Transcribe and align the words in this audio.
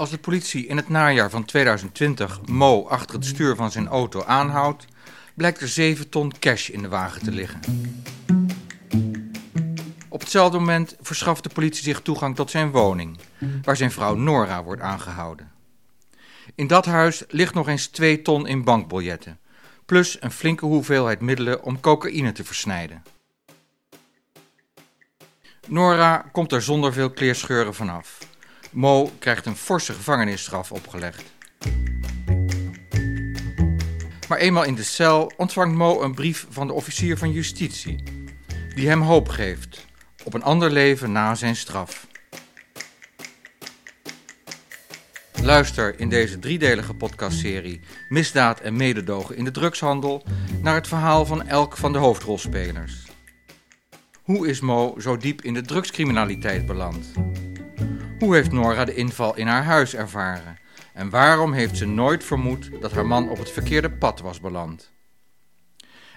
Als 0.00 0.10
de 0.10 0.18
politie 0.18 0.66
in 0.66 0.76
het 0.76 0.88
najaar 0.88 1.30
van 1.30 1.44
2020 1.44 2.40
Mo 2.46 2.86
achter 2.86 3.14
het 3.14 3.24
stuur 3.24 3.56
van 3.56 3.70
zijn 3.70 3.88
auto 3.88 4.24
aanhoudt, 4.24 4.84
blijkt 5.34 5.60
er 5.60 5.68
7 5.68 6.08
ton 6.08 6.32
cash 6.38 6.68
in 6.68 6.82
de 6.82 6.88
wagen 6.88 7.22
te 7.22 7.30
liggen. 7.30 7.60
Op 10.08 10.20
hetzelfde 10.20 10.58
moment 10.58 10.96
verschaft 11.00 11.42
de 11.42 11.48
politie 11.48 11.82
zich 11.82 12.00
toegang 12.00 12.36
tot 12.36 12.50
zijn 12.50 12.70
woning, 12.70 13.18
waar 13.62 13.76
zijn 13.76 13.90
vrouw 13.90 14.14
Nora 14.14 14.62
wordt 14.62 14.82
aangehouden. 14.82 15.52
In 16.54 16.66
dat 16.66 16.84
huis 16.86 17.24
ligt 17.28 17.54
nog 17.54 17.68
eens 17.68 17.86
2 17.86 18.22
ton 18.22 18.46
in 18.46 18.64
bankbiljetten, 18.64 19.38
plus 19.86 20.16
een 20.20 20.32
flinke 20.32 20.66
hoeveelheid 20.66 21.20
middelen 21.20 21.62
om 21.62 21.80
cocaïne 21.80 22.32
te 22.32 22.44
versnijden. 22.44 23.02
Nora 25.66 26.16
komt 26.32 26.52
er 26.52 26.62
zonder 26.62 26.92
veel 26.92 27.10
kleerscheuren 27.10 27.74
vanaf. 27.74 28.29
Mo 28.70 29.10
krijgt 29.18 29.46
een 29.46 29.56
forse 29.56 29.92
gevangenisstraf 29.92 30.72
opgelegd. 30.72 31.22
Maar 34.28 34.38
eenmaal 34.38 34.64
in 34.64 34.74
de 34.74 34.82
cel 34.82 35.32
ontvangt 35.36 35.76
Mo 35.76 36.02
een 36.02 36.14
brief 36.14 36.46
van 36.50 36.66
de 36.66 36.72
officier 36.72 37.18
van 37.18 37.32
justitie, 37.32 38.02
die 38.74 38.88
hem 38.88 39.00
hoop 39.00 39.28
geeft 39.28 39.86
op 40.24 40.34
een 40.34 40.42
ander 40.42 40.70
leven 40.70 41.12
na 41.12 41.34
zijn 41.34 41.56
straf. 41.56 42.06
Luister 45.42 46.00
in 46.00 46.08
deze 46.08 46.38
driedelige 46.38 46.94
podcastserie 46.94 47.80
Misdaad 48.08 48.60
en 48.60 48.76
mededogen 48.76 49.36
in 49.36 49.44
de 49.44 49.50
drugshandel 49.50 50.24
naar 50.62 50.74
het 50.74 50.88
verhaal 50.88 51.26
van 51.26 51.46
elk 51.46 51.76
van 51.76 51.92
de 51.92 51.98
hoofdrolspelers. 51.98 52.94
Hoe 54.22 54.48
is 54.48 54.60
Mo 54.60 54.94
zo 54.98 55.16
diep 55.16 55.42
in 55.42 55.54
de 55.54 55.62
drugscriminaliteit 55.62 56.66
beland? 56.66 57.12
Hoe 58.20 58.34
heeft 58.34 58.52
Nora 58.52 58.84
de 58.84 58.94
inval 58.94 59.36
in 59.36 59.46
haar 59.46 59.64
huis 59.64 59.94
ervaren? 59.94 60.58
En 60.94 61.10
waarom 61.10 61.52
heeft 61.52 61.76
ze 61.76 61.86
nooit 61.86 62.24
vermoed 62.24 62.70
dat 62.80 62.92
haar 62.92 63.06
man 63.06 63.28
op 63.28 63.38
het 63.38 63.50
verkeerde 63.50 63.90
pad 63.90 64.20
was 64.20 64.40
beland? 64.40 64.92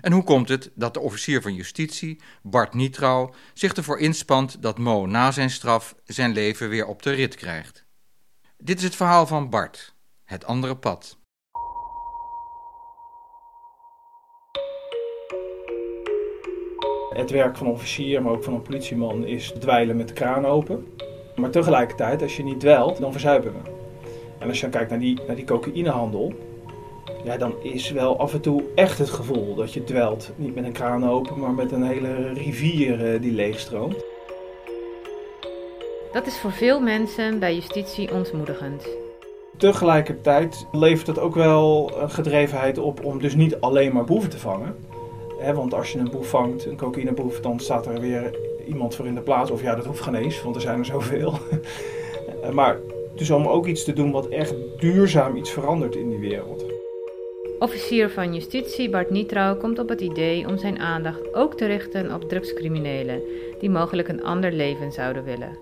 En 0.02 0.12
hoe 0.12 0.24
komt 0.24 0.50
het 0.50 0.72
dat 0.76 0.94
de 0.94 1.00
officier 1.00 1.42
van 1.42 1.54
justitie, 1.54 2.22
Bart 2.42 2.74
Nietrouw, 2.74 3.34
zich 3.54 3.74
ervoor 3.74 4.00
inspant 4.00 4.62
dat 4.62 4.78
Mo 4.78 5.06
na 5.06 5.32
zijn 5.32 5.50
straf 5.50 5.96
zijn 6.06 6.32
leven 6.32 6.70
weer 6.70 6.86
op 6.86 7.02
de 7.02 7.12
rit 7.12 7.36
krijgt? 7.36 7.86
Dit 8.58 8.78
is 8.78 8.84
het 8.84 8.96
verhaal 8.96 9.28
van 9.28 9.50
Bart, 9.50 9.96
het 10.24 10.46
andere 10.46 10.76
pad. 10.76 11.18
Het 17.10 17.30
werk 17.32 17.58
van 17.58 17.68
een 17.68 17.74
officier, 17.74 18.22
maar 18.22 18.32
ook 18.32 18.44
van 18.44 18.54
een 18.54 18.62
politieman, 18.62 19.26
is 19.26 19.54
dweilen 19.60 19.98
met 19.98 20.08
de 20.08 20.14
kraan 20.14 20.46
open. 20.46 20.88
Maar 21.36 21.50
tegelijkertijd, 21.50 22.22
als 22.22 22.38
je 22.38 22.44
niet 22.44 22.60
dweilt, 22.60 23.00
dan 23.00 23.12
verzuipen 23.12 23.52
we. 23.52 23.70
En 24.40 24.48
als 24.48 24.58
je 24.58 24.62
dan 24.62 24.72
kijkt 24.72 24.90
naar 24.90 25.00
die, 25.00 25.20
naar 25.28 25.36
die 25.36 25.46
cocaïnehandel, 25.46 26.34
ja, 27.24 27.38
dan 27.38 27.54
is 27.62 27.92
wel 27.92 28.20
af 28.20 28.34
en 28.34 28.42
toe 28.42 28.64
echt 28.76 28.98
het 28.98 29.10
gevoel 29.10 29.56
dat 29.56 29.74
je 29.74 29.84
dwelt. 29.84 30.32
Niet 30.36 30.56
met 30.56 30.64
een 30.64 30.72
kraan 30.72 31.10
open, 31.10 31.40
maar 31.40 31.52
met 31.52 31.72
een 31.72 31.84
hele 31.84 32.34
rivier 32.34 33.14
uh, 33.14 33.22
die 33.22 33.32
leegstroomt. 33.32 34.04
Dat 36.12 36.28
is 36.28 36.40
voor 36.40 36.52
veel 36.52 36.80
mensen 36.80 37.40
bij 37.40 37.56
justitie 37.56 38.14
ontmoedigend. 38.14 38.88
Tegelijkertijd 39.58 40.68
levert 40.72 41.08
het 41.08 41.20
ook 41.20 41.36
wel 41.36 41.92
een 41.98 42.10
gedrevenheid 42.10 42.78
op 42.78 43.06
om 43.06 43.20
dus 43.20 43.36
niet 43.36 43.60
alleen 43.60 43.94
maar 43.94 44.04
boeven 44.04 44.30
te 44.30 44.40
vangen. 44.40 44.76
want 45.54 45.74
als 45.74 45.92
je 45.92 46.00
een 46.00 46.12
boef 46.12 46.30
vangt, 46.30 46.66
een 46.66 46.78
cocaïneboef, 46.78 47.40
dan 47.40 47.60
staat 47.60 47.86
er 47.86 48.00
weer 48.00 48.38
iemand 48.66 48.96
voor 48.96 49.08
in 49.08 49.16
de 49.16 49.22
plaats. 49.22 49.52
Of 49.52 49.62
ja, 49.62 49.76
dat 49.76 49.86
hoeft 49.86 50.02
geen 50.02 50.16
eens, 50.16 50.42
want 50.42 50.56
er 50.56 50.62
zijn 50.62 50.80
er 50.80 50.86
zoveel. 50.86 51.34
maar 52.52 52.80
dus 53.16 53.30
om 53.30 53.48
ook 53.48 53.68
iets 53.68 53.84
te 53.84 53.94
doen 53.94 54.12
wat 54.12 54.28
echt 54.28 54.56
duurzaam 54.78 55.36
iets 55.36 55.52
verandert 55.52 55.96
in 55.96 56.10
die 56.10 56.20
wereld. 56.20 56.66
Officier 57.60 58.10
van 58.10 58.34
Justitie 58.34 58.90
Bart 58.90 59.10
Nietrouw 59.10 59.58
komt 59.58 59.80
op 59.80 59.90
het 59.90 60.02
idee 60.02 60.48
om 60.48 60.58
zijn 60.58 60.80
aandacht 60.80 61.34
ook 61.34 61.54
te 61.54 61.66
richten 61.66 62.14
op 62.14 62.30
drugscriminelen 62.30 63.22
die 63.60 63.70
mogelijk 63.70 64.08
een 64.08 64.24
ander 64.24 64.52
leven 64.52 64.92
zouden 64.92 65.24
willen. 65.24 65.58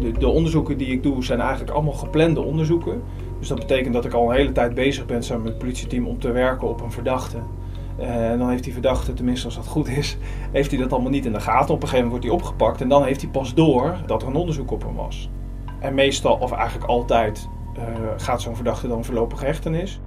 De, 0.00 0.12
de, 0.18 0.28
onderzoeken 0.28 0.78
die 0.78 0.88
ik 0.88 1.02
doe 1.02 1.24
zijn 1.24 1.40
eigenlijk 1.40 1.70
allemaal 1.70 1.92
geplande 1.92 2.40
onderzoeken. 2.40 3.02
Dus 3.40 3.48
dat 3.48 3.58
betekent 3.58 3.94
dat 3.94 4.04
ik 4.04 4.12
al 4.12 4.30
een 4.30 4.36
hele 4.36 4.52
tijd 4.52 4.74
bezig 4.74 5.06
ben 5.06 5.22
samen 5.22 5.42
met 5.42 5.52
het 5.52 5.62
politieteam 5.62 6.06
om 6.06 6.18
te 6.18 6.30
werken 6.32 6.68
op 6.68 6.80
een 6.80 6.92
verdachte. 6.92 7.38
En 7.98 8.38
dan 8.38 8.48
heeft 8.48 8.64
die 8.64 8.72
verdachte, 8.72 9.14
tenminste 9.14 9.46
als 9.46 9.54
dat 9.54 9.66
goed 9.66 9.88
is, 9.88 10.16
heeft 10.52 10.70
hij 10.70 10.80
dat 10.80 10.92
allemaal 10.92 11.10
niet 11.10 11.26
in 11.26 11.32
de 11.32 11.40
gaten. 11.40 11.74
Op 11.74 11.82
een 11.82 11.88
gegeven 11.88 12.08
moment 12.08 12.10
wordt 12.10 12.24
hij 12.24 12.34
opgepakt 12.34 12.80
en 12.80 12.88
dan 12.88 13.04
heeft 13.04 13.20
hij 13.20 13.30
pas 13.30 13.54
door 13.54 13.96
dat 14.06 14.22
er 14.22 14.28
een 14.28 14.34
onderzoek 14.34 14.70
op 14.70 14.82
hem 14.82 14.94
was. 14.94 15.30
En 15.78 15.94
meestal, 15.94 16.36
of 16.36 16.52
eigenlijk 16.52 16.90
altijd, 16.90 17.48
uh, 17.76 17.82
gaat 18.16 18.42
zo'n 18.42 18.54
verdachte 18.56 18.88
dan 18.88 19.04
voorlopig 19.04 19.40
hechtenis. 19.40 20.00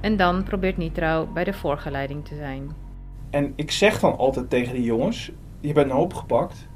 En 0.00 0.16
dan 0.16 0.42
probeert 0.42 0.76
Nitrouw 0.76 1.26
bij 1.26 1.44
de 1.44 1.52
voorgeleiding 1.52 2.24
te 2.24 2.34
zijn. 2.34 2.70
En 3.30 3.52
ik 3.56 3.70
zeg 3.70 4.00
dan 4.00 4.18
altijd 4.18 4.50
tegen 4.50 4.74
die 4.74 4.84
jongens, 4.84 5.32
je 5.60 5.72
bent 5.72 5.86
nou 5.86 6.00
opgepakt. 6.00 6.68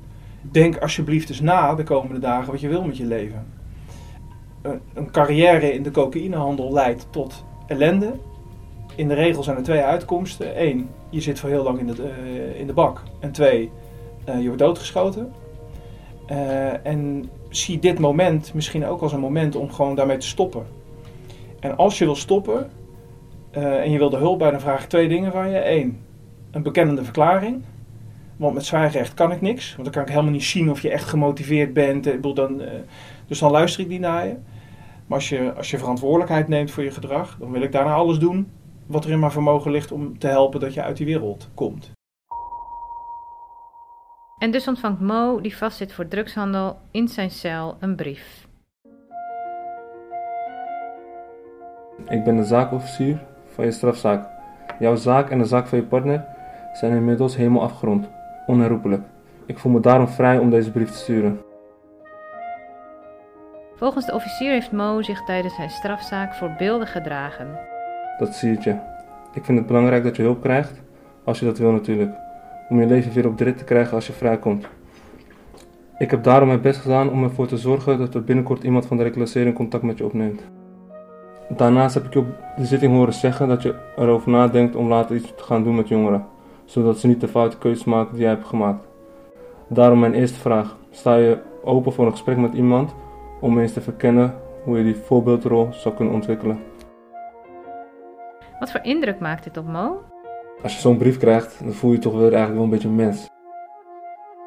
Denk 0.43 0.79
alsjeblieft 0.79 1.29
eens 1.29 1.41
na 1.41 1.75
de 1.75 1.83
komende 1.83 2.21
dagen 2.21 2.51
wat 2.51 2.61
je 2.61 2.69
wil 2.69 2.85
met 2.85 2.97
je 2.97 3.05
leven. 3.05 3.47
Een, 4.95 5.11
carrière 5.11 5.73
in 5.73 5.83
de 5.83 5.91
cocaïnehandel 5.91 6.73
leidt 6.73 7.07
tot 7.11 7.45
ellende. 7.67 8.13
In 8.95 9.09
de 9.09 9.15
regel 9.15 9.43
zijn 9.43 9.57
er 9.57 9.63
twee 9.63 9.81
uitkomsten. 9.81 10.63
Eén, 10.63 10.89
je 11.11 11.21
zit 11.21 11.41
voor 11.41 11.51
heel 11.51 11.63
lang 11.63 11.79
in 11.79 11.87
de, 11.87 11.95
uh, 11.95 12.61
in 12.61 12.67
de 12.67 12.73
bak. 12.73 13.03
En 13.21 13.33
twee, 13.33 13.71
uh, 14.29 14.41
je 14.41 14.47
wordt 14.47 14.59
doodgeschoten. 14.59 15.33
Uh, 16.31 16.87
en 16.87 17.31
zie 17.49 17.79
dit 17.79 17.99
moment 17.99 18.55
misschien 18.55 18.87
ook 18.87 19.01
als 19.01 19.13
een 19.13 19.21
moment 19.21 19.57
om 19.57 19.73
gewoon 19.73 19.95
daarmee 19.95 20.17
te 20.17 20.27
stoppen. 20.27 20.67
En 21.61 21.77
als 21.77 21.99
je 21.99 22.05
wil 22.05 22.17
stoppen 22.17 22.71
en 23.51 23.91
je 23.91 23.99
wil 23.99 24.11
de 24.11 24.17
hulp 24.17 24.39
bij, 24.39 24.51
dan 24.51 24.61
vraag 24.61 24.83
ik 24.83 24.89
twee 24.89 25.09
dingen 25.09 25.33
van 25.33 25.51
je. 25.51 25.71
Eén, 25.71 26.01
een 26.51 26.63
bekennende 26.63 27.05
verklaring. 27.05 27.63
Want 28.37 28.55
met 28.55 28.65
zwijgrecht 28.65 29.15
kan 29.15 29.33
ik 29.33 29.41
niks. 29.41 29.71
Want 29.71 29.85
dan 29.85 29.93
kan 29.93 30.03
ik 30.03 30.09
helemaal 30.09 30.33
niet 30.33 30.45
zien 30.45 30.71
of 30.71 30.83
je 30.83 30.91
echt 30.91 31.05
gemotiveerd 31.05 31.73
bent. 31.73 32.07
Ik 32.07 32.35
dan, 32.35 32.61
uh, 32.61 32.69
dus 33.27 33.39
dan 33.39 33.51
luister 33.51 33.81
ik 33.81 33.89
niet 33.89 34.01
naar 34.01 34.27
je. 34.27 34.35
Maar 35.07 35.19
als 35.19 35.29
je, 35.29 35.53
als 35.55 35.71
je 35.71 35.79
verantwoordelijkheid 35.79 36.49
neemt 36.49 36.71
voor 36.71 36.83
je 36.83 36.91
gedrag, 36.91 37.37
dan 37.39 37.51
wil 37.51 37.63
ik 37.63 37.73
daarna 37.73 37.95
alles 37.95 38.19
doen 38.19 38.51
wat 38.87 39.05
er 39.05 39.11
in 39.11 39.19
mijn 39.19 39.33
vermogen 39.33 39.71
ligt 39.71 39.93
om 39.93 40.19
te 40.19 40.27
helpen 40.27 40.61
dat 40.61 40.75
je 40.75 40.83
uit 40.83 40.97
die 40.97 41.07
wereld 41.07 41.49
komt. 41.55 41.91
En 44.39 44.51
dus 44.51 44.69
ontvangt 44.69 45.01
Mo, 45.01 45.41
die 45.41 45.57
vastzit 45.57 45.93
voor 45.93 46.09
drugshandel, 46.09 46.79
in 46.91 47.09
zijn 47.09 47.31
cel 47.31 47.77
een 47.81 47.97
brief. 47.97 48.47
Ik 52.09 52.25
ben 52.25 52.37
de 52.37 52.45
zaakofficier 52.45 53.19
van 53.55 53.65
je 53.65 53.71
strafzaak. 53.71 54.29
Jouw 54.79 54.97
zaak 54.97 55.31
en 55.31 55.39
de 55.39 55.45
zaak 55.45 55.67
van 55.67 55.79
je 55.79 55.85
partner 55.85 56.25
zijn 56.73 56.93
inmiddels 56.93 57.37
helemaal 57.37 57.63
afgerond, 57.63 58.09
onherroepelijk. 58.47 59.03
Ik 59.47 59.59
voel 59.59 59.73
me 59.73 59.81
daarom 59.81 60.09
vrij 60.09 60.39
om 60.39 60.51
deze 60.51 60.71
brief 60.71 60.91
te 60.91 60.97
sturen. 60.97 61.41
Volgens 63.77 64.07
de 64.07 64.15
officier 64.15 64.51
heeft 64.51 64.73
Mo 64.73 65.03
zich 65.03 65.25
tijdens 65.25 65.55
zijn 65.55 65.71
strafzaak 65.71 66.35
voorbeeldig 66.35 66.93
gedragen. 66.93 67.59
Dat 68.19 68.35
zie 68.35 68.57
je. 68.61 68.77
Ik 69.35 69.45
vind 69.45 69.59
het 69.59 69.67
belangrijk 69.67 70.05
dat 70.05 70.17
je 70.17 70.23
hulp 70.23 70.41
krijgt, 70.41 70.83
als 71.25 71.39
je 71.39 71.45
dat 71.45 71.59
wil 71.59 71.73
natuurlijk 71.73 72.15
om 72.69 72.81
je 72.81 72.87
leven 72.87 73.13
weer 73.13 73.27
op 73.27 73.39
de 73.39 73.45
rit 73.45 73.59
te 73.59 73.65
krijgen 73.65 73.95
als 73.95 74.07
je 74.07 74.13
vrijkomt. 74.13 74.67
Ik 75.99 76.11
heb 76.11 76.23
daarom 76.23 76.49
mijn 76.49 76.61
best 76.61 76.81
gedaan 76.81 77.11
om 77.11 77.23
ervoor 77.23 77.47
te 77.47 77.57
zorgen 77.57 77.99
dat 77.99 78.15
er 78.15 78.25
binnenkort 78.25 78.63
iemand 78.63 78.87
van 78.87 78.97
de 78.97 79.03
reclassering 79.03 79.55
contact 79.55 79.83
met 79.83 79.99
je 79.99 80.05
opneemt. 80.05 80.43
Daarnaast 81.49 81.95
heb 81.95 82.05
ik 82.05 82.13
je 82.13 82.19
op 82.19 82.27
de 82.57 82.65
zitting 82.65 82.93
horen 82.93 83.13
zeggen 83.13 83.49
dat 83.49 83.63
je 83.63 83.75
erover 83.97 84.31
nadenkt 84.31 84.77
om 84.77 84.89
later 84.89 85.17
iets 85.17 85.33
te 85.37 85.43
gaan 85.43 85.65
doen 85.65 85.75
met 85.75 85.89
jongeren, 85.89 86.27
zodat 86.65 86.99
ze 86.99 87.07
niet 87.07 87.21
de 87.21 87.29
foute 87.29 87.59
keuzes 87.59 87.85
maken 87.85 88.13
die 88.13 88.23
jij 88.23 88.31
hebt 88.31 88.47
gemaakt. 88.47 88.87
Daarom 89.69 89.99
mijn 89.99 90.15
eerste 90.15 90.39
vraag: 90.39 90.77
sta 90.91 91.17
je 91.17 91.39
open 91.65 91.93
voor 91.93 92.07
een 92.07 92.13
gesprek 92.13 92.37
met 92.37 92.53
iemand 92.53 92.95
om 93.41 93.59
eens 93.59 93.73
te 93.73 93.81
verkennen 93.81 94.35
hoe 94.65 94.79
je 94.79 94.85
die 94.85 94.97
voorbeeldrol 94.97 95.69
zou 95.73 95.95
kunnen 95.95 96.15
ontwikkelen? 96.15 96.59
Wat 98.59 98.71
voor 98.71 98.81
indruk 98.83 99.19
maakt 99.21 99.45
dit 99.45 99.57
op 99.57 99.67
Mo? 99.67 100.03
Als 100.63 100.75
je 100.75 100.81
zo'n 100.81 100.97
brief 100.97 101.19
krijgt, 101.19 101.59
dan 101.65 101.73
voel 101.73 101.93
je 101.93 101.99
toch 101.99 102.13
weer 102.13 102.23
eigenlijk 102.23 102.55
wel 102.55 102.65
een 102.65 102.71
beetje 102.71 102.89
mens. 102.89 103.29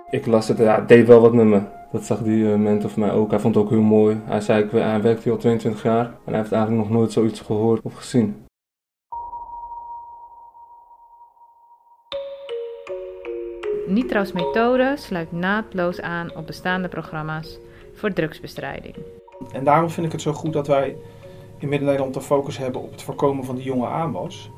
Ik 0.10 0.26
las 0.26 0.48
het, 0.48 0.58
ja, 0.58 0.76
het 0.76 0.88
deed 0.88 1.08
wel 1.08 1.22
wat 1.22 1.34
met 1.34 1.46
me. 1.46 1.62
Dat 1.92 2.04
zag 2.04 2.22
die 2.22 2.44
uh, 2.44 2.56
mentor 2.56 2.90
van 2.90 3.02
mij 3.02 3.12
ook. 3.12 3.30
Hij 3.30 3.40
vond 3.40 3.56
het 3.56 3.64
ook 3.64 3.70
heel 3.70 3.82
mooi. 3.82 4.22
Hij 4.26 4.42
zei, 4.42 4.64
ik, 4.64 4.72
hij 4.72 5.02
werkt 5.02 5.24
hier 5.24 5.34
al 5.34 5.40
22 5.40 5.84
jaar 5.84 6.06
en 6.06 6.14
hij 6.26 6.38
heeft 6.38 6.52
eigenlijk 6.52 6.88
nog 6.88 6.98
nooit 6.98 7.12
zoiets 7.12 7.40
gehoord 7.40 7.82
of 7.82 7.94
gezien. 7.94 8.46
Nitraus 13.88 14.32
methode 14.32 14.94
sluit 14.98 15.32
naadloos 15.32 16.02
aan 16.02 16.36
op 16.36 16.48
bestaande 16.48 16.88
programma's 16.88 17.60
voor 18.00 18.14
drugsbestrijding. 18.14 18.96
En 19.52 19.64
daarom 19.64 19.90
vind 19.90 20.06
ik 20.06 20.12
het 20.12 20.22
zo 20.22 20.34
goed 20.34 20.54
dat 20.54 20.68
wij 20.68 20.96
in 21.58 21.70
Midden-Nederland 21.70 22.14
de 22.14 22.22
focus 22.22 22.58
hebben 22.58 22.82
op 22.82 22.92
het 22.92 23.02
voorkomen 23.02 23.46
van 23.46 23.56
de 23.56 23.64
jonge 23.64 23.88
aanwas. 23.88 24.50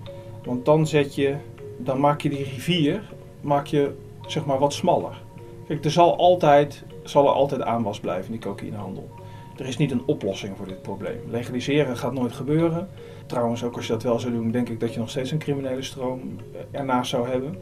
Want 0.43 0.65
dan 0.65 0.87
zet 0.87 1.15
je, 1.15 1.35
dan 1.77 1.99
maak 1.99 2.21
je 2.21 2.29
die 2.29 2.43
rivier 2.43 3.03
maak 3.41 3.67
je, 3.67 3.93
zeg 4.27 4.45
maar, 4.45 4.59
wat 4.59 4.73
smaller. 4.73 5.21
Kijk, 5.67 5.85
er 5.85 5.91
zal 5.91 6.17
altijd, 6.17 6.83
zal 7.03 7.25
er 7.25 7.33
altijd 7.33 7.61
aanwas 7.61 7.99
blijven 7.99 8.25
in 8.25 8.31
die 8.31 8.49
cocaïnehandel. 8.49 9.09
Er 9.57 9.67
is 9.67 9.77
niet 9.77 9.91
een 9.91 10.03
oplossing 10.05 10.57
voor 10.57 10.67
dit 10.67 10.81
probleem. 10.81 11.19
Legaliseren 11.29 11.97
gaat 11.97 12.13
nooit 12.13 12.31
gebeuren. 12.31 12.89
Trouwens, 13.25 13.63
ook 13.63 13.75
als 13.75 13.87
je 13.87 13.93
dat 13.93 14.03
wel 14.03 14.19
zou 14.19 14.33
doen, 14.33 14.51
denk 14.51 14.69
ik 14.69 14.79
dat 14.79 14.93
je 14.93 14.99
nog 14.99 15.09
steeds 15.09 15.31
een 15.31 15.37
criminele 15.37 15.81
stroom 15.81 16.21
eh, 16.53 16.79
ernaast 16.79 17.09
zou 17.09 17.29
hebben. 17.29 17.57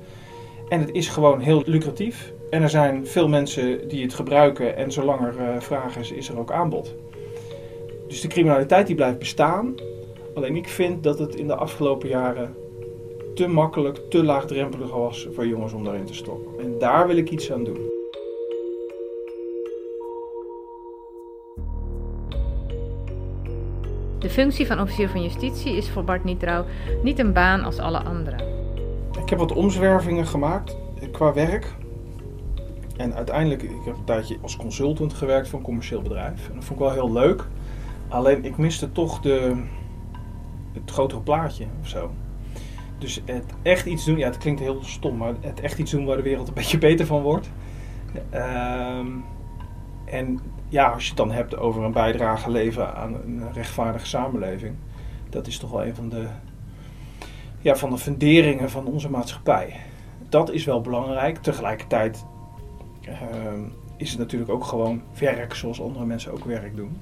En 0.70 0.80
het 0.80 0.92
is 0.92 1.08
gewoon 1.08 1.40
heel 1.40 1.62
lucratief. 1.66 2.34
En 2.50 2.62
er 2.62 2.70
zijn 2.70 3.08
veel 3.08 3.28
mensen 3.28 3.88
die 3.88 4.02
het 4.04 4.14
gebruiken 4.14 4.76
en 4.76 4.92
zolang 4.92 5.22
er 5.22 5.36
uh, 5.40 5.60
vraag 5.60 5.98
is, 5.98 6.12
is 6.12 6.30
er 6.30 6.40
ook 6.40 6.52
aanbod. 6.52 6.96
Dus 8.08 8.22
de 8.22 8.28
criminaliteit 8.28 8.88
die 8.88 8.96
blijft 8.96 9.20
bestaan. 9.20 9.76
Alleen 10.34 10.56
ik 10.56 10.68
vind 10.68 11.04
dat 11.04 11.20
het 11.20 11.36
in 11.36 11.48
de 11.48 11.56
afgelopen 11.56 12.10
jaren 12.10 12.56
te 13.36 13.48
makkelijk, 13.48 13.98
te 14.10 14.24
laagdrempelig 14.24 14.92
was 14.92 15.28
voor 15.32 15.48
jongens 15.48 15.74
om 15.74 15.84
daarin 15.84 16.06
te 16.06 16.14
stoppen. 16.14 16.60
En 16.60 16.78
daar 16.80 17.08
wil 17.08 17.18
ik 17.18 17.30
iets 17.30 17.52
aan 17.52 17.64
doen. 17.64 17.98
De 24.20 24.30
functie 24.30 24.68
van 24.68 24.80
officier 24.80 25.10
van 25.10 25.24
justitie 25.24 25.76
is 25.76 25.90
voor 25.90 26.04
Bart 26.04 26.24
Nietrouw 26.24 26.66
niet 27.04 27.20
een 27.20 27.34
baan 27.34 27.64
als 27.64 27.78
alle 27.78 28.00
anderen. 28.00 28.59
Ik 29.30 29.38
heb 29.38 29.48
wat 29.48 29.58
omzwervingen 29.58 30.28
gemaakt 30.28 30.78
qua 31.12 31.34
werk. 31.34 31.76
En 32.98 33.14
uiteindelijk, 33.14 33.62
ik 33.62 33.86
heb 33.86 33.98
een 33.98 34.04
tijdje 34.04 34.38
als 34.42 34.56
consultant 34.56 35.14
gewerkt 35.14 35.50
voor 35.50 35.60
een 35.60 35.66
commercieel 35.66 36.02
bedrijf. 36.02 36.48
En 36.48 36.56
dat 36.56 36.64
vond 36.64 36.80
ik 36.80 36.86
wel 36.86 36.92
heel 36.96 37.12
leuk. 37.12 37.48
Alleen 38.08 38.46
ik 38.46 38.58
miste 38.58 38.92
toch 38.92 39.20
de, 39.20 39.64
het 40.74 40.92
grotere 40.92 41.22
plaatje 41.22 41.66
of 41.82 41.88
zo. 41.88 42.12
Dus 42.98 43.22
het 43.26 43.54
echt 43.62 43.86
iets 43.86 44.06
doen, 44.06 44.18
ja 44.18 44.26
het 44.26 44.38
klinkt 44.38 44.60
heel 44.60 44.84
stom, 44.84 45.18
maar 45.18 45.34
het 45.40 45.60
echt 45.60 45.80
iets 45.80 45.92
doen 45.92 46.06
waar 46.06 46.18
de 46.18 46.24
wereld 46.24 46.48
een 46.48 46.54
beetje 46.64 46.78
beter 46.78 47.06
van 47.06 47.22
wordt. 47.22 47.50
Ehm, 48.30 49.08
en 50.06 50.40
ja, 50.70 50.88
als 50.88 51.04
je 51.04 51.10
het 51.10 51.18
dan 51.18 51.32
hebt 51.32 51.58
over 51.58 51.84
een 51.84 51.92
bijdrage 51.92 52.52
leveren 52.52 52.96
aan 52.96 53.14
een 53.14 53.54
rechtvaardige 53.54 54.06
samenleving, 54.06 54.76
dat 55.30 55.48
is 55.48 55.58
toch 55.58 55.72
wel 55.72 55.86
een 55.86 55.96
van 55.96 56.10
de, 56.10 56.28
ja, 57.62 57.76
van 57.76 57.90
de 57.90 57.98
funderingen 57.98 58.70
van 58.70 58.86
onze 58.86 59.10
maatschappij. 59.10 59.76
Dat 60.30 60.52
is 60.52 60.66
wel 60.66 60.82
belangrijk. 60.82 61.38
Tegelijkertijd 61.38 62.26
ehm, 63.02 63.64
is 63.98 64.10
het 64.10 64.20
natuurlijk 64.20 64.52
ook 64.52 64.64
gewoon 64.64 65.02
werk 65.20 65.54
zoals 65.54 65.82
andere 65.82 66.06
mensen 66.06 66.32
ook 66.32 66.46
werk 66.46 66.76
doen. 66.76 66.98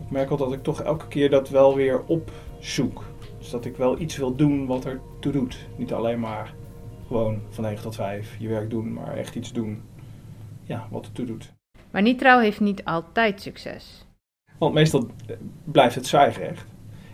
Ik 0.00 0.10
merk 0.10 0.28
wel 0.28 0.38
dat 0.38 0.52
ik 0.52 0.62
toch 0.62 0.82
elke 0.82 1.08
keer 1.08 1.30
dat 1.30 1.48
wel 1.48 1.74
weer 1.74 2.02
opzoek. 2.06 3.04
Dus 3.38 3.50
dat 3.50 3.64
ik 3.64 3.76
wel 3.76 4.00
iets 4.00 4.16
wil 4.16 4.34
doen 4.34 4.66
wat 4.66 4.84
er 4.84 5.00
toe 5.20 5.32
doet. 5.32 5.66
Niet 5.76 5.92
alleen 5.92 6.20
maar 6.20 6.54
gewoon 7.06 7.40
van 7.48 7.64
9 7.64 7.82
tot 7.82 7.94
5 7.94 8.36
je 8.38 8.48
werk 8.48 8.70
doen, 8.70 8.92
maar 8.92 9.16
echt 9.16 9.34
iets 9.34 9.52
doen 9.52 9.82
ja, 10.62 10.86
wat 10.90 11.06
er 11.06 11.12
toe 11.12 11.26
doet. 11.26 11.52
Maar 11.90 12.02
Nitrouw 12.02 12.38
heeft 12.38 12.60
niet 12.60 12.84
altijd 12.84 13.42
succes. 13.42 14.06
Want 14.58 14.74
meestal 14.74 15.10
blijft 15.64 15.94
het 15.94 16.06
zwijgrecht. 16.06 16.64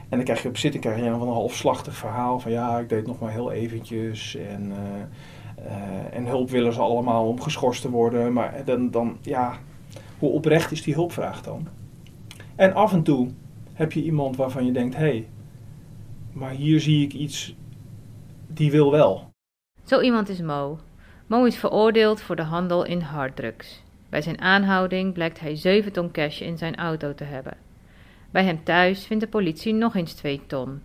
En 0.08 0.16
dan 0.16 0.24
krijg 0.24 0.42
je 0.42 0.48
op 0.48 0.56
zitting 0.56 0.82
krijg 0.82 0.98
je 0.98 1.04
een 1.04 1.18
van 1.18 1.28
een 1.28 1.34
halfslachtig 1.34 1.96
verhaal 1.96 2.40
van 2.40 2.52
ja, 2.52 2.78
ik 2.78 2.88
deed 2.88 3.06
nog 3.06 3.18
maar 3.18 3.30
heel 3.30 3.52
eventjes. 3.52 4.36
En, 4.36 4.70
uh, 4.70 5.66
uh, 5.66 6.16
en 6.16 6.26
hulp 6.26 6.50
willen 6.50 6.72
ze 6.72 6.80
allemaal 6.80 7.28
om 7.28 7.40
geschorst 7.40 7.82
te 7.82 7.90
worden. 7.90 8.32
Maar 8.32 8.64
dan, 8.64 8.90
dan, 8.90 9.18
ja, 9.22 9.58
hoe 10.18 10.30
oprecht 10.30 10.72
is 10.72 10.82
die 10.82 10.94
hulpvraag 10.94 11.42
dan? 11.42 11.68
En 12.56 12.74
af 12.74 12.92
en 12.92 13.02
toe 13.02 13.28
heb 13.72 13.92
je 13.92 14.02
iemand 14.02 14.36
waarvan 14.36 14.66
je 14.66 14.72
denkt, 14.72 14.96
hé, 14.96 15.00
hey, 15.00 15.28
maar 16.32 16.50
hier 16.50 16.80
zie 16.80 17.04
ik 17.04 17.12
iets, 17.12 17.56
die 18.46 18.70
wil 18.70 18.90
wel. 18.90 19.30
Zo 19.84 20.00
iemand 20.00 20.28
is 20.28 20.40
Mo. 20.40 20.78
Mo 21.26 21.44
is 21.44 21.56
veroordeeld 21.56 22.20
voor 22.20 22.36
de 22.36 22.42
handel 22.42 22.84
in 22.84 23.00
harddrugs. 23.00 23.82
Bij 24.08 24.22
zijn 24.22 24.40
aanhouding 24.40 25.12
blijkt 25.12 25.40
hij 25.40 25.56
7 25.56 25.92
ton 25.92 26.10
cash 26.10 26.40
in 26.40 26.58
zijn 26.58 26.76
auto 26.76 27.14
te 27.14 27.24
hebben. 27.24 27.56
Bij 28.34 28.44
hem 28.44 28.64
thuis 28.64 29.06
vindt 29.06 29.24
de 29.24 29.30
politie 29.30 29.74
nog 29.74 29.94
eens 29.94 30.14
2 30.14 30.40
ton, 30.46 30.82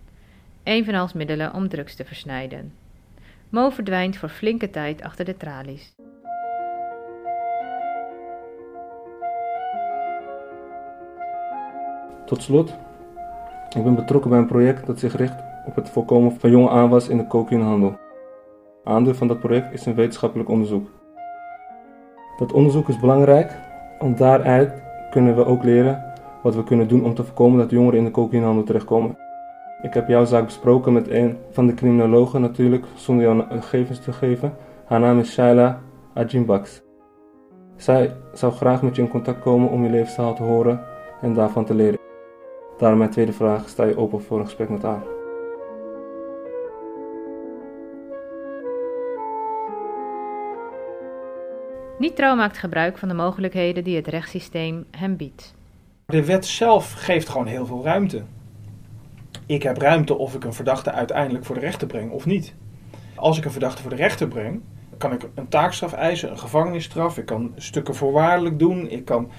evenals 0.62 1.12
middelen 1.12 1.54
om 1.54 1.68
drugs 1.68 1.94
te 1.96 2.04
versnijden. 2.04 2.72
Mo 3.48 3.70
verdwijnt 3.70 4.16
voor 4.16 4.28
flinke 4.28 4.70
tijd 4.70 5.02
achter 5.02 5.24
de 5.24 5.36
tralies. 5.36 5.94
Tot 12.26 12.42
slot, 12.42 12.76
ik 13.76 13.82
ben 13.84 13.94
betrokken 13.94 14.30
bij 14.30 14.38
een 14.38 14.46
project 14.46 14.86
dat 14.86 14.98
zich 14.98 15.16
richt 15.16 15.42
op 15.66 15.74
het 15.74 15.88
voorkomen 15.88 16.40
van 16.40 16.50
jonge 16.50 16.70
aanwas 16.70 17.08
in 17.08 17.16
de 17.16 17.26
cocaïnehandel. 17.26 17.98
Aandeel 18.84 19.14
van 19.14 19.28
dat 19.28 19.40
project 19.40 19.72
is 19.72 19.86
een 19.86 19.94
wetenschappelijk 19.94 20.48
onderzoek. 20.48 20.90
Dat 22.38 22.52
onderzoek 22.52 22.88
is 22.88 23.00
belangrijk, 23.00 23.52
want 23.98 24.18
daaruit 24.18 24.82
kunnen 25.10 25.36
we 25.36 25.44
ook 25.44 25.62
leren 25.62 26.09
wat 26.42 26.54
we 26.54 26.64
kunnen 26.64 26.88
doen 26.88 27.04
om 27.04 27.14
te 27.14 27.24
voorkomen 27.24 27.58
dat 27.58 27.70
jongeren 27.70 27.98
in 27.98 28.04
de 28.04 28.10
cocaïnehandel 28.10 28.64
terechtkomen. 28.64 29.16
Ik 29.82 29.94
heb 29.94 30.08
jouw 30.08 30.24
zaak 30.24 30.44
besproken 30.44 30.92
met 30.92 31.08
een 31.08 31.36
van 31.50 31.66
de 31.66 31.74
criminologen 31.74 32.40
natuurlijk, 32.40 32.84
zonder 32.94 33.24
jouw 33.24 33.46
gegevens 33.48 34.00
te 34.00 34.12
geven. 34.12 34.56
Haar 34.84 35.00
naam 35.00 35.18
is 35.18 35.32
Shaila 35.32 35.80
Ajimbaks. 36.14 36.82
Zij 37.76 38.16
zou 38.32 38.52
graag 38.52 38.82
met 38.82 38.96
je 38.96 39.02
in 39.02 39.08
contact 39.08 39.40
komen 39.40 39.70
om 39.70 39.84
je 39.84 39.90
levensverhaal 39.90 40.34
te 40.34 40.42
horen 40.42 40.80
en 41.20 41.34
daarvan 41.34 41.64
te 41.64 41.74
leren. 41.74 41.98
Daarom 42.78 42.98
mijn 42.98 43.10
tweede 43.10 43.32
vraag, 43.32 43.68
sta 43.68 43.84
je 43.84 43.96
open 43.96 44.22
voor 44.22 44.38
een 44.38 44.44
gesprek 44.44 44.68
met 44.68 44.82
haar? 44.82 45.02
Nitro 51.98 52.34
maakt 52.34 52.58
gebruik 52.58 52.98
van 52.98 53.08
de 53.08 53.14
mogelijkheden 53.14 53.84
die 53.84 53.96
het 53.96 54.06
rechtssysteem 54.06 54.84
hem 54.90 55.16
biedt. 55.16 55.59
De 56.10 56.24
wet 56.24 56.46
zelf 56.46 56.92
geeft 56.92 57.28
gewoon 57.28 57.46
heel 57.46 57.66
veel 57.66 57.84
ruimte. 57.84 58.22
Ik 59.46 59.62
heb 59.62 59.76
ruimte 59.76 60.14
of 60.14 60.34
ik 60.34 60.44
een 60.44 60.52
verdachte 60.52 60.92
uiteindelijk 60.92 61.44
voor 61.44 61.54
de 61.54 61.60
rechter 61.60 61.86
breng 61.86 62.10
of 62.10 62.26
niet. 62.26 62.54
Als 63.14 63.38
ik 63.38 63.44
een 63.44 63.50
verdachte 63.50 63.82
voor 63.82 63.90
de 63.90 63.96
rechter 63.96 64.28
breng, 64.28 64.60
kan 64.98 65.12
ik 65.12 65.28
een 65.34 65.48
taakstraf 65.48 65.92
eisen, 65.92 66.30
een 66.30 66.38
gevangenisstraf. 66.38 67.18
Ik 67.18 67.26
kan 67.26 67.52
stukken 67.56 67.94
voorwaardelijk 67.94 68.58
doen. 68.58 68.90
Ik 68.90 69.04
kan 69.04 69.30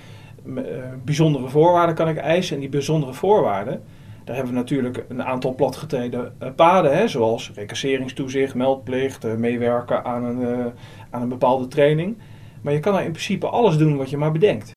uh, 0.45 0.63
bijzondere 1.03 1.49
voorwaarden 1.49 1.95
kan 1.95 2.09
ik 2.09 2.17
eisen. 2.17 2.55
En 2.55 2.61
die 2.61 2.69
bijzondere 2.69 3.13
voorwaarden, 3.13 3.83
daar 4.23 4.35
hebben 4.35 4.53
we 4.53 4.59
natuurlijk 4.59 5.05
een 5.07 5.23
aantal 5.23 5.55
platgetreden 5.55 6.35
uh, 6.43 6.49
paden. 6.55 6.97
Hè, 6.97 7.07
zoals 7.07 7.51
recasseringstoezicht, 7.55 8.55
meldplicht, 8.55 9.25
uh, 9.25 9.35
meewerken 9.35 10.05
aan 10.05 10.23
een, 10.23 10.71
aan 11.09 11.21
een 11.21 11.29
bepaalde 11.29 11.67
training. 11.67 12.17
Maar 12.61 12.73
je 12.73 12.79
kan 12.79 12.95
er 12.95 13.03
in 13.03 13.11
principe 13.11 13.47
alles 13.47 13.77
doen 13.77 13.97
wat 13.97 14.09
je 14.09 14.17
maar 14.17 14.31
bedenkt. 14.31 14.71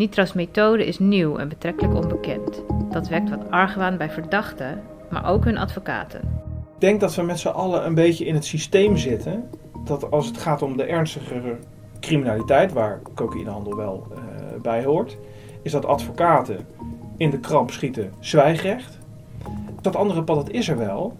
Nitra's 0.00 0.32
methode 0.32 0.86
is 0.86 0.98
nieuw 0.98 1.36
en 1.36 1.48
betrekkelijk 1.48 1.94
onbekend. 1.94 2.62
Dat 2.90 3.08
wekt 3.08 3.30
wat 3.30 3.50
argwaan 3.50 3.96
bij 3.96 4.10
verdachten, 4.10 4.82
maar 5.10 5.30
ook 5.30 5.44
hun 5.44 5.58
advocaten. 5.58 6.20
Ik 6.74 6.80
denk 6.80 7.00
dat 7.00 7.14
we 7.14 7.22
met 7.22 7.38
z'n 7.38 7.48
allen 7.48 7.86
een 7.86 7.94
beetje 7.94 8.24
in 8.24 8.34
het 8.34 8.44
systeem 8.44 8.96
zitten. 8.96 9.48
Dat 9.84 10.10
als 10.10 10.26
het 10.26 10.38
gaat 10.38 10.62
om 10.62 10.76
de 10.76 10.82
ernstigere 10.82 11.56
criminaliteit, 12.00 12.72
waar 12.72 13.00
cocaïnehandel 13.14 13.76
wel 13.76 14.06
uh, 14.12 14.18
bij 14.62 14.84
hoort, 14.84 15.16
is 15.62 15.72
dat 15.72 15.84
advocaten 15.86 16.66
in 17.16 17.30
de 17.30 17.40
kramp 17.40 17.70
schieten 17.70 18.12
zwijgrecht. 18.20 18.98
Dat 19.80 19.96
andere 19.96 20.22
pad, 20.22 20.36
dat 20.36 20.50
is 20.50 20.68
er 20.68 20.78
wel. 20.78 21.16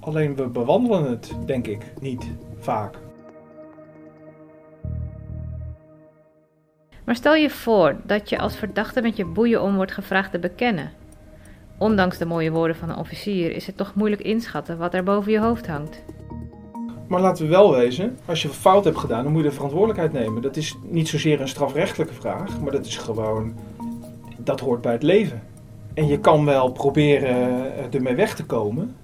Alleen 0.00 0.36
we 0.36 0.46
bewandelen 0.46 1.10
het, 1.10 1.32
denk 1.46 1.66
ik, 1.66 1.92
niet 2.00 2.30
vaak. 2.58 2.98
Maar 7.04 7.14
stel 7.14 7.34
je 7.34 7.50
voor 7.50 7.96
dat 8.04 8.28
je 8.28 8.38
als 8.38 8.56
verdachte 8.56 9.00
met 9.00 9.16
je 9.16 9.24
boeien 9.24 9.62
om 9.62 9.76
wordt 9.76 9.92
gevraagd 9.92 10.30
te 10.30 10.38
bekennen. 10.38 10.90
Ondanks 11.78 12.18
de 12.18 12.26
mooie 12.26 12.50
woorden 12.50 12.76
van 12.76 12.90
een 12.90 12.96
officier 12.96 13.54
is 13.54 13.66
het 13.66 13.76
toch 13.76 13.94
moeilijk 13.94 14.22
inschatten 14.22 14.78
wat 14.78 14.94
er 14.94 15.02
boven 15.02 15.32
je 15.32 15.40
hoofd 15.40 15.66
hangt. 15.66 16.02
Maar 17.08 17.20
laten 17.20 17.44
we 17.44 17.50
wel 17.50 17.72
wezen, 17.72 18.18
als 18.24 18.42
je 18.42 18.48
fout 18.48 18.84
hebt 18.84 18.98
gedaan, 18.98 19.22
dan 19.22 19.32
moet 19.32 19.42
je 19.42 19.48
de 19.48 19.54
verantwoordelijkheid 19.54 20.12
nemen. 20.12 20.42
Dat 20.42 20.56
is 20.56 20.76
niet 20.82 21.08
zozeer 21.08 21.40
een 21.40 21.48
strafrechtelijke 21.48 22.14
vraag, 22.14 22.60
maar 22.60 22.72
dat 22.72 22.86
is 22.86 22.96
gewoon, 22.96 23.54
dat 24.36 24.60
hoort 24.60 24.80
bij 24.80 24.92
het 24.92 25.02
leven. 25.02 25.42
En 25.94 26.06
je 26.06 26.18
kan 26.18 26.44
wel 26.44 26.72
proberen 26.72 27.92
ermee 27.92 28.14
weg 28.14 28.34
te 28.34 28.44
komen, 28.44 28.96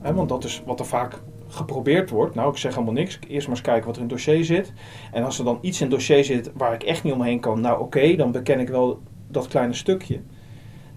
hè, 0.00 0.14
want 0.14 0.28
dat 0.28 0.44
is 0.44 0.62
wat 0.66 0.80
er 0.80 0.86
vaak 0.86 1.14
geprobeerd 1.54 2.10
wordt. 2.10 2.34
Nou, 2.34 2.50
ik 2.50 2.56
zeg 2.56 2.72
helemaal 2.72 2.94
niks. 2.94 3.18
Eerst 3.28 3.46
maar 3.46 3.56
eens 3.56 3.64
kijken 3.64 3.86
wat 3.86 3.96
er 3.96 4.02
in 4.02 4.08
het 4.08 4.16
dossier 4.16 4.44
zit. 4.44 4.72
En 5.12 5.24
als 5.24 5.38
er 5.38 5.44
dan 5.44 5.58
iets 5.60 5.80
in 5.80 5.86
het 5.86 5.94
dossier 5.94 6.24
zit 6.24 6.50
waar 6.56 6.74
ik 6.74 6.82
echt 6.82 7.04
niet 7.04 7.12
omheen 7.12 7.40
kan, 7.40 7.60
nou 7.60 7.80
oké, 7.80 8.16
dan 8.16 8.32
beken 8.32 8.60
ik 8.60 8.68
wel 8.68 9.00
dat 9.28 9.48
kleine 9.48 9.74
stukje. 9.74 10.20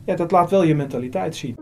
Ja, 0.06 0.16
dat 0.16 0.32
laat 0.32 0.50
wel 0.50 0.64
je 0.64 0.76
mentaliteit 0.76 1.36
zien. 1.36 1.56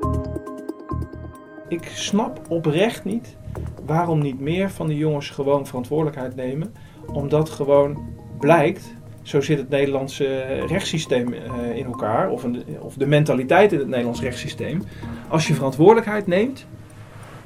Ik 1.67 1.83
snap 1.93 2.41
oprecht 2.49 3.05
niet 3.05 3.37
waarom 3.85 4.19
niet 4.19 4.39
meer 4.39 4.69
van 4.69 4.87
de 4.87 4.97
jongens 4.97 5.29
gewoon 5.29 5.67
verantwoordelijkheid 5.67 6.35
nemen. 6.35 6.73
Omdat 7.13 7.49
gewoon 7.49 7.97
blijkt, 8.39 8.93
zo 9.21 9.41
zit 9.41 9.57
het 9.57 9.69
Nederlandse 9.69 10.43
rechtssysteem 10.67 11.33
eh, 11.33 11.75
in 11.75 11.85
elkaar, 11.85 12.29
of, 12.29 12.43
een, 12.43 12.63
of 12.79 12.93
de 12.93 13.05
mentaliteit 13.05 13.71
in 13.71 13.79
het 13.79 13.87
Nederlands 13.87 14.21
rechtssysteem. 14.21 14.81
Als 15.27 15.47
je 15.47 15.53
verantwoordelijkheid 15.53 16.27
neemt 16.27 16.67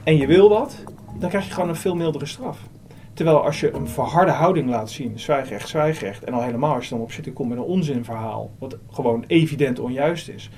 en 0.04 0.18
je 0.18 0.28
wil 0.28 0.50
wat, 0.50 0.84
dan 1.20 1.30
krijg 1.30 1.46
je 1.46 1.54
gewoon 1.54 1.70
een 1.70 1.76
veel 1.76 1.96
mildere 1.96 2.26
straf. 2.26 2.60
Terwijl 3.14 3.44
als 3.44 3.60
je 3.60 3.74
een 3.74 3.88
verharde 3.88 4.32
houding 4.32 4.70
laat 4.70 4.90
zien, 4.90 5.20
zwijgrecht, 5.20 5.68
zwijgrecht, 5.68 6.24
en 6.24 6.34
al 6.34 6.44
helemaal 6.44 6.74
als 6.74 6.84
je 6.84 6.90
dan 6.90 7.04
op 7.04 7.12
zit 7.12 7.34
komt 7.34 7.50
met 7.50 7.58
een 7.58 7.64
onzinverhaal, 7.64 8.52
wat 8.60 8.78
gewoon 8.92 9.24
evident 9.28 9.80
onjuist 9.80 10.30
is, 10.30 10.50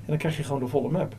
en 0.00 0.06
dan 0.06 0.16
krijg 0.16 0.36
je 0.36 0.42
gewoon 0.42 0.60
de 0.60 0.66
volle 0.66 0.90
map. 0.90 1.16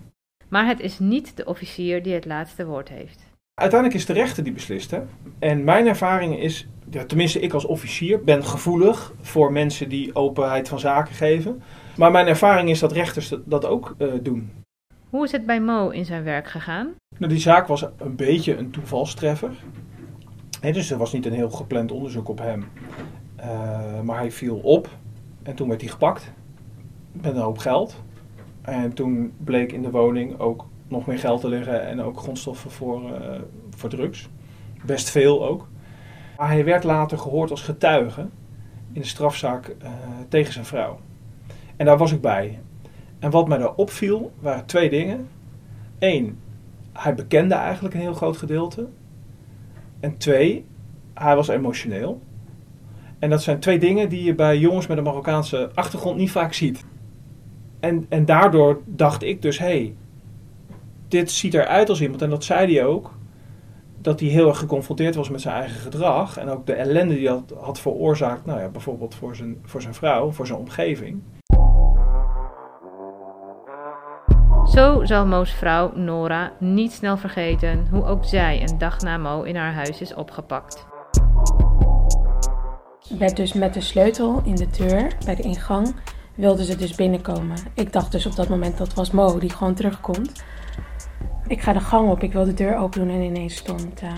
Maar 0.48 0.68
het 0.68 0.80
is 0.80 1.00
niet 1.00 1.38
de 1.38 1.46
officier 1.46 2.04
die 2.04 2.14
het 2.14 2.26
laatste 2.26 2.66
woord 2.66 2.90
heeft. 2.90 3.28
Uiteindelijk 3.54 4.00
is 4.00 4.06
de 4.06 4.14
rechter 4.14 4.44
die 4.44 4.54
beslist. 4.54 4.92
Hè? 4.92 5.02
En 5.40 5.64
mijn 5.64 5.88
ervaring 5.88 6.40
is, 6.40 6.68
ja, 6.90 7.06
tenminste 7.06 7.40
ik 7.40 7.54
als 7.54 7.66
officier 7.66 8.24
ben 8.24 8.44
gevoelig 8.44 9.14
voor 9.22 9.52
mensen 9.52 9.90
die 9.90 10.16
openheid 10.16 10.70
van 10.70 10.80
zaken 10.80 11.16
geven. 11.16 11.62
Maar 11.98 12.12
mijn 12.12 12.28
ervaring 12.28 12.70
is 12.70 12.80
dat 12.80 12.92
rechters 12.92 13.34
dat 13.46 13.66
ook 13.66 13.96
uh, 13.98 14.14
doen. 14.22 14.52
Hoe 15.10 15.24
is 15.24 15.32
het 15.32 15.46
bij 15.46 15.62
Mo 15.62 15.90
in 15.90 16.06
zijn 16.06 16.24
werk 16.24 16.48
gegaan? 16.48 16.94
Nou, 17.18 17.32
die 17.32 17.42
zaak 17.42 17.68
was 17.68 17.86
een 17.98 18.16
beetje 18.16 18.58
een 18.58 18.72
toevalstreffer. 18.72 19.52
dus 20.62 20.92
er 20.92 20.98
was 20.98 21.14
niet 21.14 21.26
een 21.26 21.34
heel 21.34 21.50
gepland 21.50 21.92
onderzoek 21.92 22.30
op 22.30 22.40
hem. 22.40 22.66
Uh, 23.40 24.02
maar 24.02 24.18
hij 24.18 24.32
viel 24.32 24.58
op 24.58 24.90
en 25.44 25.56
toen 25.56 25.68
werd 25.68 25.82
hij 25.82 25.90
gepakt 25.90 26.32
met 27.12 27.36
een 27.36 27.42
hoop 27.42 27.58
geld. 27.58 28.04
En 28.62 28.94
toen 28.94 29.34
bleek 29.44 29.72
in 29.72 29.82
de 29.82 29.92
woning 29.92 30.40
ook 30.40 30.66
nog 30.88 31.06
meer 31.06 31.20
geld 31.20 31.42
te 31.42 31.48
liggen 31.48 31.86
en 31.86 32.02
ook 32.02 32.18
grondstoffen 32.18 32.72
voor, 32.72 33.02
uh, 33.02 33.40
voor 33.70 33.90
drugs. 33.90 34.30
Best 34.86 35.10
veel 35.10 35.48
ook. 35.48 35.68
Maar 36.38 36.48
hij 36.48 36.66
werd 36.66 36.84
later 36.84 37.18
gehoord 37.18 37.52
als 37.52 37.62
getuige 37.62 38.22
in 38.92 39.02
de 39.02 39.08
strafzaak 39.08 39.76
uh, 39.84 39.90
tegen 40.28 40.54
zijn 40.54 40.66
vrouw. 40.66 41.00
En 41.76 41.86
daar 41.86 41.98
was 41.98 42.12
ik 42.12 42.22
bij. 42.22 42.60
En 43.20 43.32
wat 43.32 43.48
mij 43.48 43.58
daar 43.58 43.76
opviel 43.76 44.32
waren 44.40 44.66
twee 44.66 44.90
dingen. 44.90 45.28
Eén, 46.00 46.40
hij 46.94 47.16
bekende 47.16 47.56
eigenlijk 47.56 47.94
een 47.96 48.02
heel 48.02 48.14
groot 48.14 48.38
gedeelte. 48.38 48.88
En 50.00 50.18
twee, 50.18 50.66
hij 51.14 51.36
was 51.36 51.48
emotioneel. 51.48 52.22
En 53.20 53.30
dat 53.30 53.44
zijn 53.44 53.60
twee 53.60 53.80
dingen 53.80 54.10
die 54.10 54.24
je 54.24 54.36
bij 54.36 54.58
jongens 54.58 54.88
met 54.88 54.98
een 54.98 55.04
Marokkaanse 55.04 55.70
achtergrond 55.74 56.18
niet 56.18 56.32
vaak 56.32 56.54
ziet. 56.54 56.86
En, 57.80 58.06
en 58.10 58.26
daardoor 58.26 58.82
dacht 58.86 59.24
ik 59.24 59.42
dus, 59.42 59.60
hé, 59.60 59.66
hey, 59.66 59.96
dit 61.08 61.32
ziet 61.32 61.54
eruit 61.54 61.90
als 61.90 62.02
iemand, 62.02 62.22
en 62.22 62.30
dat 62.30 62.44
zei 62.44 62.74
hij 62.74 62.86
ook, 62.86 63.18
dat 64.02 64.20
hij 64.20 64.30
heel 64.30 64.48
erg 64.48 64.58
geconfronteerd 64.58 65.16
was 65.16 65.30
met 65.30 65.42
zijn 65.42 65.56
eigen 65.56 65.80
gedrag. 65.80 66.38
En 66.38 66.50
ook 66.50 66.66
de 66.66 66.74
ellende 66.74 67.16
die 67.16 67.30
had, 67.30 67.54
had 67.60 67.80
veroorzaakt, 67.80 68.46
nou 68.46 68.60
ja, 68.60 68.68
bijvoorbeeld 68.68 69.16
voor 69.16 69.36
zijn, 69.36 69.58
voor 69.64 69.82
zijn 69.82 69.94
vrouw, 69.94 70.32
voor 70.32 70.48
zijn 70.48 70.60
omgeving. 70.60 71.22
Zo 74.80 75.06
zal 75.06 75.26
Mo's 75.26 75.52
vrouw 75.52 75.92
Nora 75.96 76.52
niet 76.60 76.92
snel 76.92 77.18
vergeten 77.18 77.88
hoe 77.92 78.06
ook 78.06 78.26
zij 78.26 78.62
een 78.62 78.78
dag 78.78 79.00
na 79.00 79.18
Mo 79.18 79.42
in 79.42 79.56
haar 79.56 79.74
huis 79.74 80.02
is 80.02 80.14
opgepakt. 80.14 80.86
Werd 83.18 83.36
dus 83.36 83.54
met 83.54 83.74
de 83.74 83.82
sleutel 83.82 84.42
in 84.46 84.56
de 84.56 84.68
deur 84.70 85.12
bij 85.26 85.36
de 85.36 85.44
ingang 85.44 85.96
wilde 86.36 86.66
ze 86.66 86.76
dus 86.76 86.96
binnenkomen. 86.96 87.58
Ik 87.74 87.94
dacht 87.94 88.12
dus 88.12 88.26
op 88.26 88.36
dat 88.36 88.50
moment 88.50 88.78
dat 88.78 88.94
was 88.94 89.12
Mo 89.12 89.40
die 89.40 89.50
gewoon 89.50 89.74
terugkomt. 89.74 90.44
Ik 91.48 91.62
ga 91.62 91.74
de 91.74 91.80
gang 91.80 92.10
op, 92.10 92.24
ik 92.24 92.34
wil 92.34 92.46
de 92.46 92.54
deur 92.54 92.78
open 92.78 93.00
doen 93.00 93.16
en 93.16 93.22
ineens 93.22 93.56
stond 93.56 94.02
uh, 94.02 94.12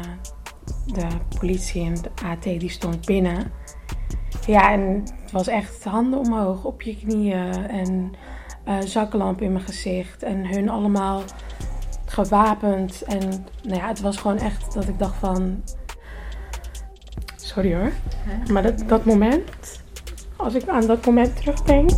de 0.85 1.07
politie 1.39 1.85
en 1.85 1.93
de 1.93 2.09
AT 2.25 2.43
die 2.43 2.69
stond 2.69 3.05
binnen. 3.05 3.51
Ja, 4.45 4.71
en 4.71 5.03
het 5.21 5.31
was 5.31 5.47
echt 5.47 5.83
handen 5.83 6.19
omhoog, 6.19 6.63
op 6.63 6.81
je 6.81 6.97
knieën 6.97 7.67
en 7.67 8.11
uh, 8.67 8.79
zaklamp 8.79 9.41
in 9.41 9.51
mijn 9.51 9.65
gezicht. 9.65 10.23
En 10.23 10.47
hun 10.47 10.69
allemaal 10.69 11.21
gewapend. 12.05 13.01
En 13.01 13.45
nou 13.63 13.75
ja, 13.75 13.87
het 13.87 14.01
was 14.01 14.17
gewoon 14.17 14.37
echt 14.37 14.73
dat 14.73 14.87
ik 14.87 14.99
dacht 14.99 15.15
van... 15.15 15.63
Sorry 17.35 17.75
hoor. 17.75 17.91
Maar 18.51 18.63
dat, 18.63 18.83
dat 18.87 19.05
moment, 19.05 19.81
als 20.35 20.53
ik 20.53 20.67
aan 20.67 20.87
dat 20.87 21.05
moment 21.05 21.35
terugdenk... 21.35 21.89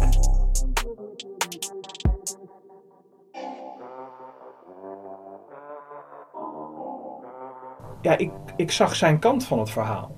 Ja, 8.01 8.17
ik, 8.17 8.32
ik 8.55 8.72
zag 8.72 8.96
zijn 8.96 9.20
kant 9.20 9.46
van 9.46 9.60
het 9.60 9.70
verhaal. 9.70 10.15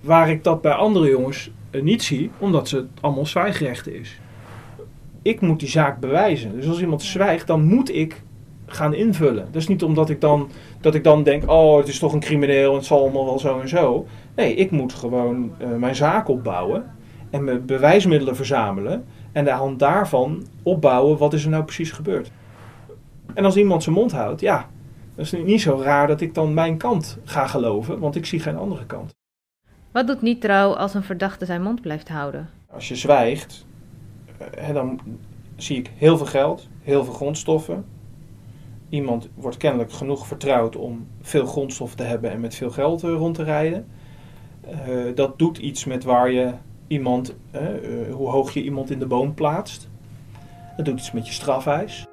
Waar 0.00 0.30
ik 0.30 0.44
dat 0.44 0.60
bij 0.60 0.72
andere 0.72 1.08
jongens 1.08 1.50
eh, 1.70 1.82
niet 1.82 2.02
zie, 2.02 2.30
omdat 2.38 2.68
ze 2.68 2.86
allemaal 3.00 3.26
zwijgrechten 3.26 3.94
is 3.94 4.18
ik 5.24 5.40
moet 5.40 5.60
die 5.60 5.68
zaak 5.68 6.00
bewijzen. 6.00 6.52
Dus 6.56 6.68
als 6.68 6.80
iemand 6.80 7.02
zwijgt, 7.02 7.46
dan 7.46 7.64
moet 7.64 7.94
ik 7.94 8.22
gaan 8.66 8.94
invullen. 8.94 9.48
Dus 9.50 9.68
niet 9.68 9.82
omdat 9.82 10.10
ik 10.10 10.20
dan, 10.20 10.50
dat 10.80 10.94
ik 10.94 11.04
dan 11.04 11.22
denk, 11.22 11.50
oh, 11.50 11.76
het 11.78 11.88
is 11.88 11.98
toch 11.98 12.12
een 12.12 12.20
crimineel, 12.20 12.74
het 12.74 12.84
zal 12.84 13.00
allemaal 13.00 13.24
wel 13.24 13.38
zo 13.38 13.60
en 13.60 13.68
zo. 13.68 14.06
Nee, 14.36 14.54
ik 14.54 14.70
moet 14.70 14.92
gewoon 14.92 15.52
uh, 15.60 15.76
mijn 15.76 15.94
zaak 15.94 16.28
opbouwen 16.28 16.90
en 17.30 17.44
mijn 17.44 17.66
bewijsmiddelen 17.66 18.36
verzamelen. 18.36 19.04
En 19.32 19.44
de 19.44 19.50
hand 19.50 19.78
daarvan 19.78 20.46
opbouwen, 20.62 21.18
wat 21.18 21.32
is 21.32 21.44
er 21.44 21.50
nou 21.50 21.64
precies 21.64 21.90
gebeurd. 21.90 22.30
En 23.34 23.44
als 23.44 23.56
iemand 23.56 23.82
zijn 23.82 23.94
mond 23.94 24.12
houdt, 24.12 24.40
ja, 24.40 24.68
dan 25.14 25.24
is 25.24 25.32
niet 25.32 25.60
zo 25.60 25.80
raar 25.82 26.06
dat 26.06 26.20
ik 26.20 26.34
dan 26.34 26.54
mijn 26.54 26.76
kant 26.76 27.18
ga 27.24 27.46
geloven, 27.46 27.98
want 27.98 28.16
ik 28.16 28.26
zie 28.26 28.40
geen 28.40 28.56
andere 28.56 28.86
kant. 28.86 29.12
Wat 29.92 30.06
doet 30.06 30.22
niet 30.22 30.40
trouw 30.40 30.74
als 30.74 30.94
een 30.94 31.02
verdachte 31.02 31.44
zijn 31.44 31.62
mond 31.62 31.80
blijft 31.80 32.08
houden? 32.08 32.48
Als 32.70 32.88
je 32.88 32.96
zwijgt, 32.96 33.66
dan 34.72 35.00
zie 35.56 35.78
ik 35.78 35.90
heel 35.96 36.16
veel 36.16 36.26
geld, 36.26 36.68
heel 36.82 37.04
veel 37.04 37.14
grondstoffen. 37.14 37.84
Iemand 38.88 39.28
wordt 39.34 39.56
kennelijk 39.56 39.92
genoeg 39.92 40.26
vertrouwd 40.26 40.76
om 40.76 41.06
veel 41.20 41.46
grondstoffen 41.46 41.96
te 41.96 42.02
hebben 42.02 42.30
en 42.30 42.40
met 42.40 42.54
veel 42.54 42.70
geld 42.70 43.02
eh, 43.02 43.10
rond 43.10 43.34
te 43.34 43.42
rijden. 43.42 43.86
Uh, 44.88 45.14
dat 45.14 45.38
doet 45.38 45.58
iets 45.58 45.84
met 45.84 46.04
waar 46.04 46.30
je 46.30 46.52
iemand, 46.86 47.34
uh, 47.54 47.60
hoe 48.14 48.28
hoog 48.28 48.50
je 48.50 48.62
iemand 48.62 48.90
in 48.90 48.98
de 48.98 49.06
boom 49.06 49.34
plaatst. 49.34 49.88
Dat 50.76 50.84
doet 50.84 50.98
iets 50.98 51.12
met 51.12 51.26
je 51.26 51.32
strafeis. 51.32 52.06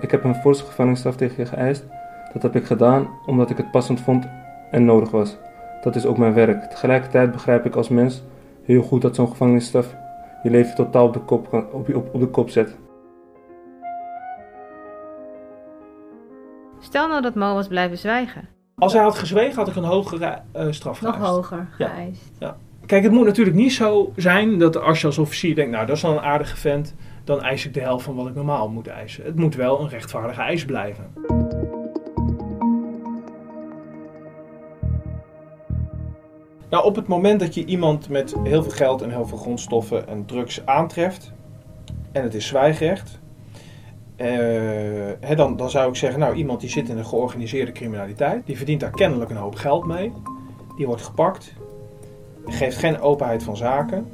Ik 0.00 0.10
heb 0.10 0.24
een 0.24 0.34
forse 0.34 0.64
gevangenisstraf 0.64 1.16
tegen 1.16 1.36
je 1.36 1.46
geëist. 1.46 1.84
Dat 2.32 2.42
heb 2.42 2.56
ik 2.56 2.64
gedaan 2.64 3.08
omdat 3.26 3.50
ik 3.50 3.56
het 3.56 3.70
passend 3.70 4.00
vond 4.00 4.28
en 4.70 4.84
nodig 4.84 5.10
was. 5.10 5.36
Dat 5.82 5.96
is 5.96 6.06
ook 6.06 6.18
mijn 6.18 6.34
werk. 6.34 6.64
Tegelijkertijd 6.64 7.32
begrijp 7.32 7.66
ik 7.66 7.76
als 7.76 7.88
mens 7.88 8.22
heel 8.64 8.82
goed 8.82 9.02
dat 9.02 9.14
zo'n 9.14 9.28
gevangenisstraf 9.28 9.96
je 10.42 10.50
leven 10.50 10.74
totaal 10.74 11.06
op 11.06 11.12
de 11.12 11.20
kop, 11.20 11.52
op, 11.72 11.94
op, 11.94 12.14
op 12.14 12.20
de 12.20 12.26
kop 12.26 12.50
zet. 12.50 12.76
Stel 16.78 17.08
nou 17.08 17.22
dat 17.22 17.34
Mo 17.34 17.54
was 17.54 17.66
blijven 17.66 17.98
zwijgen. 17.98 18.48
Als 18.76 18.92
hij 18.92 19.02
had 19.02 19.18
gezwegen, 19.18 19.54
had 19.54 19.68
ik 19.68 19.76
een 19.76 19.84
hogere 19.84 20.38
uh, 20.56 20.66
straf 20.70 21.02
Nog 21.02 21.16
hoger 21.16 21.68
geëist. 21.70 22.32
Ja. 22.38 22.46
ja. 22.46 22.56
Kijk, 22.86 23.02
het 23.02 23.12
moet 23.12 23.26
natuurlijk 23.26 23.56
niet 23.56 23.72
zo 23.72 24.12
zijn 24.16 24.58
dat 24.58 24.76
als 24.80 25.00
je 25.00 25.06
als 25.06 25.18
officier 25.18 25.54
denkt, 25.54 25.70
nou 25.70 25.86
dat 25.86 25.96
is 25.96 26.02
dan 26.02 26.12
een 26.12 26.22
aardige 26.22 26.56
vent, 26.56 26.94
dan 27.24 27.42
eis 27.42 27.66
ik 27.66 27.74
de 27.74 27.80
helft 27.80 28.04
van 28.04 28.14
wat 28.14 28.26
ik 28.26 28.34
normaal 28.34 28.68
moet 28.68 28.86
eisen. 28.86 29.24
Het 29.24 29.36
moet 29.36 29.54
wel 29.54 29.80
een 29.80 29.88
rechtvaardige 29.88 30.40
eis 30.40 30.64
blijven. 30.64 31.12
Nou, 36.70 36.84
op 36.84 36.96
het 36.96 37.06
moment 37.06 37.40
dat 37.40 37.54
je 37.54 37.64
iemand 37.64 38.08
met 38.08 38.34
heel 38.42 38.62
veel 38.62 38.72
geld 38.72 39.02
en 39.02 39.10
heel 39.10 39.26
veel 39.26 39.38
grondstoffen 39.38 40.08
en 40.08 40.24
drugs 40.26 40.66
aantreft, 40.66 41.32
en 42.12 42.22
het 42.22 42.34
is 42.34 42.46
zwijgrecht, 42.46 43.18
uh, 44.16 45.36
dan, 45.36 45.56
dan 45.56 45.70
zou 45.70 45.88
ik 45.88 45.96
zeggen, 45.96 46.20
nou, 46.20 46.34
iemand 46.34 46.60
die 46.60 46.70
zit 46.70 46.88
in 46.88 46.98
een 46.98 47.06
georganiseerde 47.06 47.72
criminaliteit, 47.72 48.46
die 48.46 48.56
verdient 48.56 48.80
daar 48.80 48.90
kennelijk 48.90 49.30
een 49.30 49.36
hoop 49.36 49.54
geld 49.54 49.84
mee, 49.86 50.12
die 50.76 50.86
wordt 50.86 51.02
gepakt, 51.02 51.52
geeft 52.46 52.76
geen 52.76 53.00
openheid 53.00 53.42
van 53.42 53.56
zaken. 53.56 54.06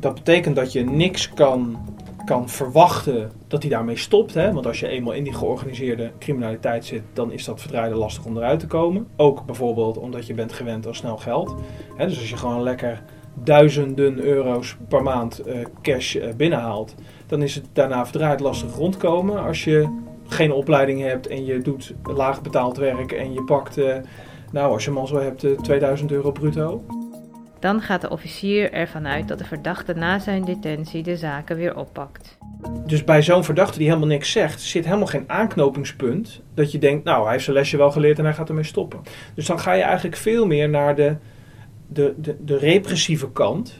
Dat 0.00 0.14
betekent 0.14 0.56
dat 0.56 0.72
je 0.72 0.84
niks 0.84 1.28
kan 1.28 1.76
kan 2.24 2.48
verwachten 2.48 3.30
dat 3.48 3.62
hij 3.62 3.70
daarmee 3.70 3.96
stopt. 3.96 4.34
Hè? 4.34 4.52
Want 4.52 4.66
als 4.66 4.80
je 4.80 4.88
eenmaal 4.88 5.12
in 5.12 5.24
die 5.24 5.32
georganiseerde 5.32 6.10
criminaliteit 6.18 6.84
zit, 6.84 7.02
dan 7.12 7.32
is 7.32 7.44
dat 7.44 7.60
verdraaide 7.60 7.94
lastig 7.94 8.24
om 8.24 8.36
eruit 8.36 8.60
te 8.60 8.66
komen. 8.66 9.06
Ook 9.16 9.46
bijvoorbeeld 9.46 9.98
omdat 9.98 10.26
je 10.26 10.34
bent 10.34 10.52
gewend 10.52 10.86
aan 10.86 10.94
snel 10.94 11.16
geld. 11.16 11.54
Hè? 11.96 12.06
Dus 12.06 12.18
als 12.18 12.30
je 12.30 12.36
gewoon 12.36 12.62
lekker 12.62 13.02
duizenden 13.34 14.18
euro's 14.20 14.76
per 14.88 15.02
maand 15.02 15.46
uh, 15.46 15.54
cash 15.82 16.14
uh, 16.14 16.24
binnenhaalt, 16.36 16.94
dan 17.26 17.42
is 17.42 17.54
het 17.54 17.64
daarna 17.72 18.06
verdraaid 18.06 18.40
lastig 18.40 18.76
rondkomen. 18.76 19.44
Als 19.44 19.64
je 19.64 20.00
geen 20.28 20.52
opleiding 20.52 21.00
hebt 21.00 21.26
en 21.26 21.44
je 21.44 21.58
doet 21.58 21.94
laag 22.02 22.42
betaald 22.42 22.76
werk 22.76 23.12
en 23.12 23.32
je 23.32 23.42
pakt, 23.42 23.78
uh, 23.78 23.94
nou 24.50 24.72
als 24.72 24.84
je 24.84 25.02
zo 25.06 25.18
hebt, 25.18 25.46
2000 25.62 26.12
euro 26.12 26.32
bruto. 26.32 26.84
Dan 27.62 27.80
gaat 27.80 28.00
de 28.00 28.10
officier 28.10 28.72
ervan 28.72 29.06
uit 29.06 29.28
dat 29.28 29.38
de 29.38 29.44
verdachte 29.44 29.94
na 29.94 30.18
zijn 30.18 30.44
detentie 30.44 31.02
de 31.02 31.16
zaken 31.16 31.56
weer 31.56 31.76
oppakt. 31.76 32.38
Dus 32.86 33.04
bij 33.04 33.22
zo'n 33.22 33.44
verdachte 33.44 33.78
die 33.78 33.86
helemaal 33.86 34.08
niks 34.08 34.30
zegt, 34.30 34.60
zit 34.60 34.84
helemaal 34.84 35.06
geen 35.06 35.24
aanknopingspunt 35.26 36.42
dat 36.54 36.72
je 36.72 36.78
denkt, 36.78 37.04
nou, 37.04 37.22
hij 37.22 37.32
heeft 37.32 37.44
zijn 37.44 37.56
lesje 37.56 37.76
wel 37.76 37.90
geleerd 37.90 38.18
en 38.18 38.24
hij 38.24 38.34
gaat 38.34 38.48
ermee 38.48 38.64
stoppen. 38.64 39.00
Dus 39.34 39.46
dan 39.46 39.58
ga 39.58 39.72
je 39.72 39.82
eigenlijk 39.82 40.16
veel 40.16 40.46
meer 40.46 40.68
naar 40.68 40.94
de, 40.94 41.16
de, 41.88 42.14
de, 42.16 42.36
de 42.44 42.56
repressieve 42.56 43.30
kant 43.32 43.78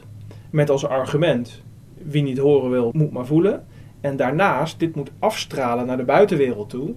met 0.49 0.69
als 0.69 0.85
argument, 0.85 1.61
wie 2.03 2.23
niet 2.23 2.37
horen 2.37 2.69
wil, 2.69 2.89
moet 2.93 3.11
maar 3.11 3.25
voelen. 3.25 3.65
En 4.01 4.15
daarnaast, 4.15 4.79
dit 4.79 4.95
moet 4.95 5.11
afstralen 5.19 5.85
naar 5.85 5.97
de 5.97 6.03
buitenwereld 6.03 6.69
toe. 6.69 6.93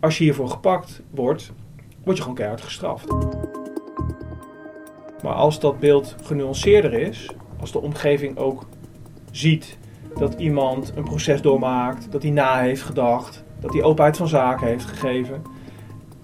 als 0.00 0.18
je 0.18 0.24
hiervoor 0.24 0.48
gepakt 0.48 1.02
wordt, 1.10 1.52
word 2.04 2.16
je 2.16 2.22
gewoon 2.22 2.36
keihard 2.38 2.62
gestraft. 2.62 3.08
Maar 5.22 5.34
als 5.34 5.60
dat 5.60 5.78
beeld 5.78 6.16
genuanceerder 6.22 6.92
is, 6.92 7.30
als 7.60 7.72
de 7.72 7.80
omgeving 7.80 8.36
ook 8.36 8.66
ziet 9.30 9.78
dat 10.18 10.34
iemand 10.34 10.92
een 10.94 11.04
proces 11.04 11.42
doormaakt, 11.42 12.12
dat 12.12 12.22
hij 12.22 12.30
na 12.30 12.58
heeft 12.58 12.82
gedacht, 12.82 13.44
dat 13.60 13.72
hij 13.72 13.82
openheid 13.82 14.16
van 14.16 14.28
zaken 14.28 14.66
heeft 14.66 14.84
gegeven, 14.84 15.42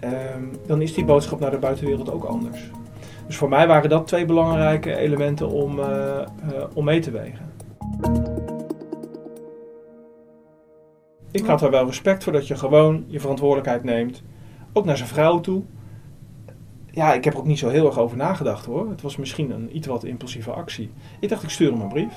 ehm, 0.01 0.45
dan 0.67 0.83
is 0.83 0.95
die 0.95 1.05
boodschap 1.05 1.41
naar 1.41 1.51
de 1.51 1.59
buitenwereld 1.59 2.11
ook 2.13 2.25
anders. 2.25 2.71
Dus 3.27 3.37
voor 3.37 3.49
mij 3.49 3.67
waren 3.67 3.91
dat 3.91 4.07
twee 4.07 4.25
belangrijke 4.25 4.97
elementen 4.97 5.49
om, 5.49 5.79
uh, 5.79 6.21
om 6.75 6.85
mee 6.85 7.01
te 7.01 7.11
wegen. 7.11 7.53
Ik 11.31 11.47
had 11.47 11.63
er 11.63 11.71
wel 11.71 11.87
respect 11.87 12.25
voor 12.25 12.33
dat 12.33 12.47
je 12.47 12.57
gewoon 12.57 13.05
je 13.07 13.21
verantwoordelijkheid 13.21 13.85
neemt. 13.85 14.23
Ook 14.73 14.85
naar 14.85 14.97
zijn 14.97 15.09
vrouw 15.09 15.41
toe. 15.41 15.63
Ja, 16.97 17.13
ik 17.13 17.25
heb 17.25 17.33
er 17.33 17.39
ook 17.39 17.47
niet 17.47 17.59
zo 17.59 17.69
heel 17.69 17.87
erg 17.87 17.99
over 17.99 18.17
nagedacht 18.17 18.65
hoor. 18.67 18.89
Het 18.91 19.03
was 19.03 19.17
misschien 19.17 19.51
een 19.51 19.77
iets 19.77 19.87
wat 19.87 20.05
impulsieve 20.05 20.51
actie. 20.51 20.91
Ik 21.21 21.29
dacht, 21.29 21.43
ik 21.43 21.49
stuur 21.49 21.73
hem 21.73 21.81
een 21.81 21.89
brief. 21.89 22.15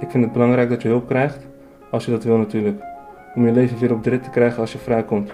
Ik 0.00 0.10
vind 0.10 0.24
het 0.24 0.32
belangrijk 0.32 0.68
dat 0.68 0.82
je 0.82 0.88
hulp 0.88 1.06
krijgt, 1.06 1.46
als 1.90 2.04
je 2.04 2.10
dat 2.10 2.24
wil 2.24 2.36
natuurlijk. 2.36 2.82
Om 3.34 3.46
je 3.46 3.52
leven 3.52 3.78
weer 3.78 3.92
op 3.92 4.02
de 4.04 4.10
rit 4.10 4.22
te 4.22 4.30
krijgen 4.30 4.60
als 4.60 4.72
je 4.72 4.78
vrijkomt. 4.78 5.32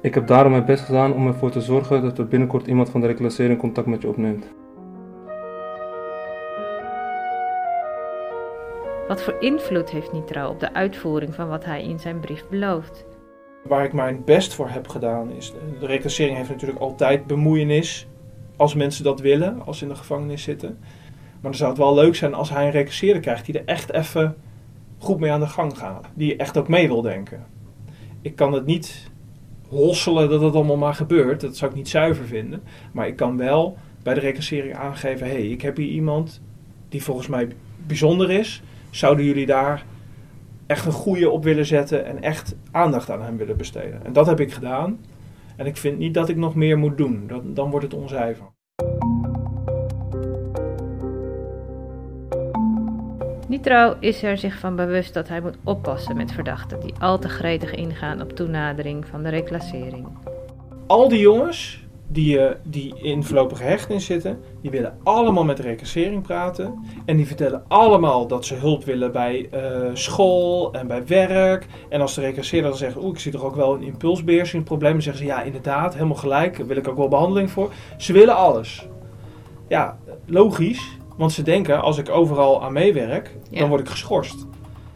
Ik 0.00 0.14
heb 0.14 0.26
daarom 0.26 0.52
mijn 0.52 0.64
best 0.64 0.84
gedaan 0.84 1.12
om 1.12 1.26
ervoor 1.26 1.50
te 1.50 1.60
zorgen 1.60 2.02
dat 2.02 2.18
er 2.18 2.28
binnenkort 2.28 2.66
iemand 2.66 2.90
van 2.90 3.00
de 3.00 3.06
reclassering 3.06 3.58
contact 3.58 3.86
met 3.86 4.02
je 4.02 4.08
opneemt. 4.08 4.46
Wat 9.10 9.22
voor 9.22 9.36
invloed 9.40 9.90
heeft 9.90 10.12
Nitro 10.12 10.48
op 10.48 10.60
de 10.60 10.74
uitvoering 10.74 11.34
van 11.34 11.48
wat 11.48 11.64
hij 11.64 11.82
in 11.82 11.98
zijn 11.98 12.20
brief 12.20 12.48
belooft? 12.48 13.04
Waar 13.64 13.84
ik 13.84 13.92
mijn 13.92 14.24
best 14.24 14.54
voor 14.54 14.68
heb 14.68 14.88
gedaan 14.88 15.30
is, 15.30 15.52
de 15.80 15.86
reclassering 15.86 16.36
heeft 16.36 16.48
natuurlijk 16.48 16.80
altijd 16.80 17.26
bemoeienis 17.26 18.06
als 18.56 18.74
mensen 18.74 19.04
dat 19.04 19.20
willen, 19.20 19.62
als 19.66 19.78
ze 19.78 19.84
in 19.84 19.90
de 19.90 19.96
gevangenis 19.96 20.42
zitten. 20.42 20.78
Maar 21.10 21.50
dan 21.50 21.54
zou 21.54 21.70
het 21.70 21.78
wel 21.78 21.94
leuk 21.94 22.14
zijn 22.14 22.34
als 22.34 22.50
hij 22.50 22.64
een 22.64 22.70
reclasseerder 22.70 23.22
krijgt 23.22 23.46
die 23.46 23.58
er 23.58 23.64
echt 23.64 23.92
even 23.92 24.36
goed 24.98 25.20
mee 25.20 25.30
aan 25.30 25.40
de 25.40 25.46
gang 25.46 25.78
gaat. 25.78 26.06
Die 26.14 26.36
echt 26.36 26.56
ook 26.56 26.68
mee 26.68 26.88
wil 26.88 27.02
denken. 27.02 27.46
Ik 28.22 28.36
kan 28.36 28.52
het 28.52 28.66
niet 28.66 29.10
hosselen 29.68 30.28
dat 30.28 30.40
het 30.40 30.54
allemaal 30.54 30.76
maar 30.76 30.94
gebeurt. 30.94 31.40
Dat 31.40 31.56
zou 31.56 31.70
ik 31.70 31.76
niet 31.76 31.88
zuiver 31.88 32.24
vinden. 32.24 32.62
Maar 32.92 33.06
ik 33.06 33.16
kan 33.16 33.36
wel 33.36 33.76
bij 34.02 34.14
de 34.14 34.20
reclassering 34.20 34.74
aangeven: 34.74 35.26
hé, 35.26 35.32
hey, 35.32 35.46
ik 35.46 35.62
heb 35.62 35.76
hier 35.76 35.88
iemand 35.88 36.40
die 36.88 37.02
volgens 37.02 37.26
mij 37.26 37.48
bijzonder 37.86 38.30
is. 38.30 38.62
Zouden 38.90 39.24
jullie 39.24 39.46
daar 39.46 39.84
echt 40.66 40.86
een 40.86 40.92
goede 40.92 41.30
op 41.30 41.44
willen 41.44 41.66
zetten 41.66 42.04
en 42.04 42.22
echt 42.22 42.56
aandacht 42.70 43.10
aan 43.10 43.22
hem 43.22 43.36
willen 43.36 43.56
besteden? 43.56 44.04
En 44.04 44.12
dat 44.12 44.26
heb 44.26 44.40
ik 44.40 44.52
gedaan. 44.52 45.00
En 45.56 45.66
ik 45.66 45.76
vind 45.76 45.98
niet 45.98 46.14
dat 46.14 46.28
ik 46.28 46.36
nog 46.36 46.54
meer 46.54 46.78
moet 46.78 46.98
doen. 46.98 47.26
Dan, 47.26 47.54
dan 47.54 47.70
wordt 47.70 47.84
het 47.84 47.94
onzuiver. 47.94 48.44
Nitro 53.48 53.94
is 54.00 54.22
er 54.22 54.38
zich 54.38 54.58
van 54.58 54.76
bewust 54.76 55.14
dat 55.14 55.28
hij 55.28 55.40
moet 55.40 55.56
oppassen 55.64 56.16
met 56.16 56.32
verdachten 56.32 56.80
die 56.80 56.94
al 56.98 57.18
te 57.18 57.28
gretig 57.28 57.74
ingaan 57.74 58.22
op 58.22 58.32
toenadering 58.32 59.06
van 59.06 59.22
de 59.22 59.28
reclassering. 59.28 60.06
Al 60.86 61.08
die 61.08 61.18
jongens 61.18 61.84
die, 62.12 62.38
uh, 62.38 62.50
die 62.62 62.94
in 63.02 63.24
voorlopige 63.24 63.62
hechtenis 63.62 64.04
zitten, 64.04 64.40
die 64.60 64.70
willen 64.70 64.98
allemaal 65.02 65.44
met 65.44 65.56
de 65.56 65.62
reclassering 65.62 66.22
praten. 66.22 66.84
En 67.04 67.16
die 67.16 67.26
vertellen 67.26 67.64
allemaal 67.68 68.26
dat 68.26 68.44
ze 68.44 68.54
hulp 68.54 68.84
willen 68.84 69.12
bij 69.12 69.48
uh, 69.54 69.60
school 69.92 70.72
en 70.72 70.86
bij 70.86 71.06
werk. 71.06 71.66
En 71.88 72.00
als 72.00 72.14
de 72.14 72.20
reclasseerder 72.20 72.70
dan 72.70 72.78
zegt, 72.78 72.96
oeh, 72.96 73.12
ik 73.12 73.18
zie 73.18 73.32
toch 73.32 73.44
ook 73.44 73.54
wel 73.54 73.74
een 73.74 73.82
impulsbeheersing 73.82 74.64
probleem. 74.64 74.92
Dan 74.92 75.02
zeggen 75.02 75.22
ze, 75.22 75.28
ja, 75.30 75.42
inderdaad, 75.42 75.94
helemaal 75.94 76.16
gelijk, 76.16 76.56
daar 76.56 76.66
wil 76.66 76.76
ik 76.76 76.88
ook 76.88 76.96
wel 76.96 77.08
behandeling 77.08 77.50
voor. 77.50 77.72
Ze 77.96 78.12
willen 78.12 78.36
alles. 78.36 78.88
Ja, 79.68 79.98
logisch, 80.26 80.98
want 81.16 81.32
ze 81.32 81.42
denken, 81.42 81.82
als 81.82 81.98
ik 81.98 82.08
overal 82.08 82.62
aan 82.62 82.72
meewerk, 82.72 83.36
Ja. 83.50 83.58
dan 83.60 83.68
word 83.68 83.80
ik 83.80 83.88
geschorst. 83.88 84.46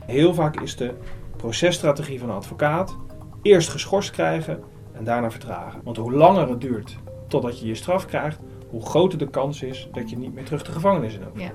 Heel 0.07 0.35
vaak 0.35 0.61
is 0.61 0.77
de 0.77 0.91
processtrategie 1.37 2.19
van 2.21 2.29
een 2.29 2.37
advocaat 2.37 2.97
eerst 3.43 3.69
geschorst 3.69 4.11
krijgen 4.11 4.63
en 4.93 5.05
daarna 5.05 5.31
vertragen. 5.31 5.81
Want 5.85 5.97
hoe 5.97 6.13
langer 6.13 6.49
het 6.49 6.61
duurt 6.61 6.97
totdat 7.35 7.61
je 7.61 7.67
je 7.67 7.75
straf 7.75 8.07
krijgt, 8.07 8.39
hoe 8.71 8.83
groter 8.83 9.19
de 9.19 9.29
kans 9.29 9.63
is 9.63 9.89
dat 9.93 10.11
je 10.11 10.19
niet 10.19 10.35
meer 10.35 10.45
terug 10.45 10.63
de 10.63 10.73
gevangenis 10.73 11.15
in 11.15 11.23
hoeft. 11.23 11.41
Ja. 11.41 11.53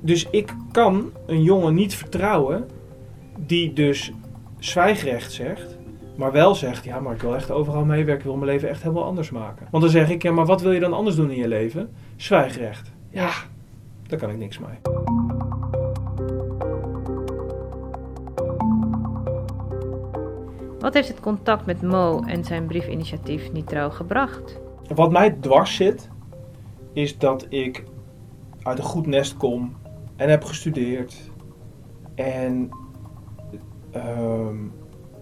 Dus 0.00 0.26
ik 0.30 0.54
kan 0.72 1.12
een 1.26 1.42
jongen 1.42 1.74
niet 1.74 1.94
vertrouwen 1.94 2.68
die 3.38 3.72
dus 3.72 4.12
zwijgrecht 4.58 5.32
zegt, 5.32 5.78
maar 6.16 6.32
wel 6.32 6.54
zegt, 6.54 6.84
ja, 6.84 7.00
maar 7.00 7.14
ik 7.14 7.20
wil 7.20 7.34
echt 7.34 7.50
overal 7.50 7.84
meewerken, 7.84 8.16
ik 8.16 8.22
wil 8.22 8.36
mijn 8.36 8.50
leven 8.50 8.68
echt 8.68 8.82
helemaal 8.82 9.04
anders 9.04 9.30
maken. 9.30 9.66
Want 9.70 9.82
dan 9.82 9.92
zeg 9.92 10.10
ik, 10.10 10.22
ja, 10.22 10.32
maar 10.32 10.46
wat 10.46 10.60
wil 10.60 10.72
je 10.72 10.80
dan 10.80 10.92
anders 10.92 11.16
doen 11.16 11.30
in 11.30 11.38
je 11.38 11.48
leven? 11.48 11.90
Zwijgrecht. 12.16 12.92
Ja, 13.10 13.30
daar 14.06 14.18
kan 14.18 14.30
ik 14.30 14.38
niks 14.38 14.58
mee. 14.58 15.25
Wat 20.86 20.94
heeft 20.94 21.08
het 21.08 21.20
contact 21.20 21.66
met 21.66 21.82
Mo 21.82 22.22
en 22.26 22.44
zijn 22.44 22.66
briefinitiatief 22.66 23.52
Nitro 23.52 23.90
gebracht? 23.90 24.60
Wat 24.94 25.12
mij 25.12 25.30
dwars 25.30 25.76
zit, 25.76 26.08
is 26.92 27.18
dat 27.18 27.46
ik 27.48 27.84
uit 28.62 28.78
een 28.78 28.84
goed 28.84 29.06
nest 29.06 29.36
kom 29.36 29.76
en 30.16 30.28
heb 30.28 30.44
gestudeerd. 30.44 31.30
En 32.14 32.68
ehm, 33.90 34.56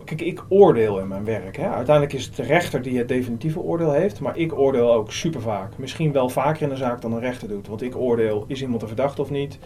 kijk, 0.04 0.20
ik 0.20 0.44
oordeel 0.48 1.00
in 1.00 1.08
mijn 1.08 1.24
werk. 1.24 1.56
Hè. 1.56 1.68
Uiteindelijk 1.68 2.14
is 2.16 2.24
het 2.24 2.36
de 2.36 2.42
rechter 2.42 2.82
die 2.82 2.98
het 2.98 3.08
definitieve 3.08 3.60
oordeel 3.60 3.92
heeft, 3.92 4.20
maar 4.20 4.36
ik 4.36 4.58
oordeel 4.58 4.92
ook 4.92 5.12
super 5.12 5.40
vaak. 5.40 5.78
Misschien 5.78 6.12
wel 6.12 6.28
vaker 6.28 6.62
in 6.62 6.70
een 6.70 6.76
zaak 6.76 7.00
dan 7.00 7.12
een 7.12 7.20
rechter 7.20 7.48
doet. 7.48 7.66
Want 7.66 7.82
ik 7.82 7.96
oordeel, 7.96 8.44
is 8.46 8.62
iemand 8.62 8.82
een 8.82 8.88
verdachte 8.88 9.22
of 9.22 9.30
niet? 9.30 9.58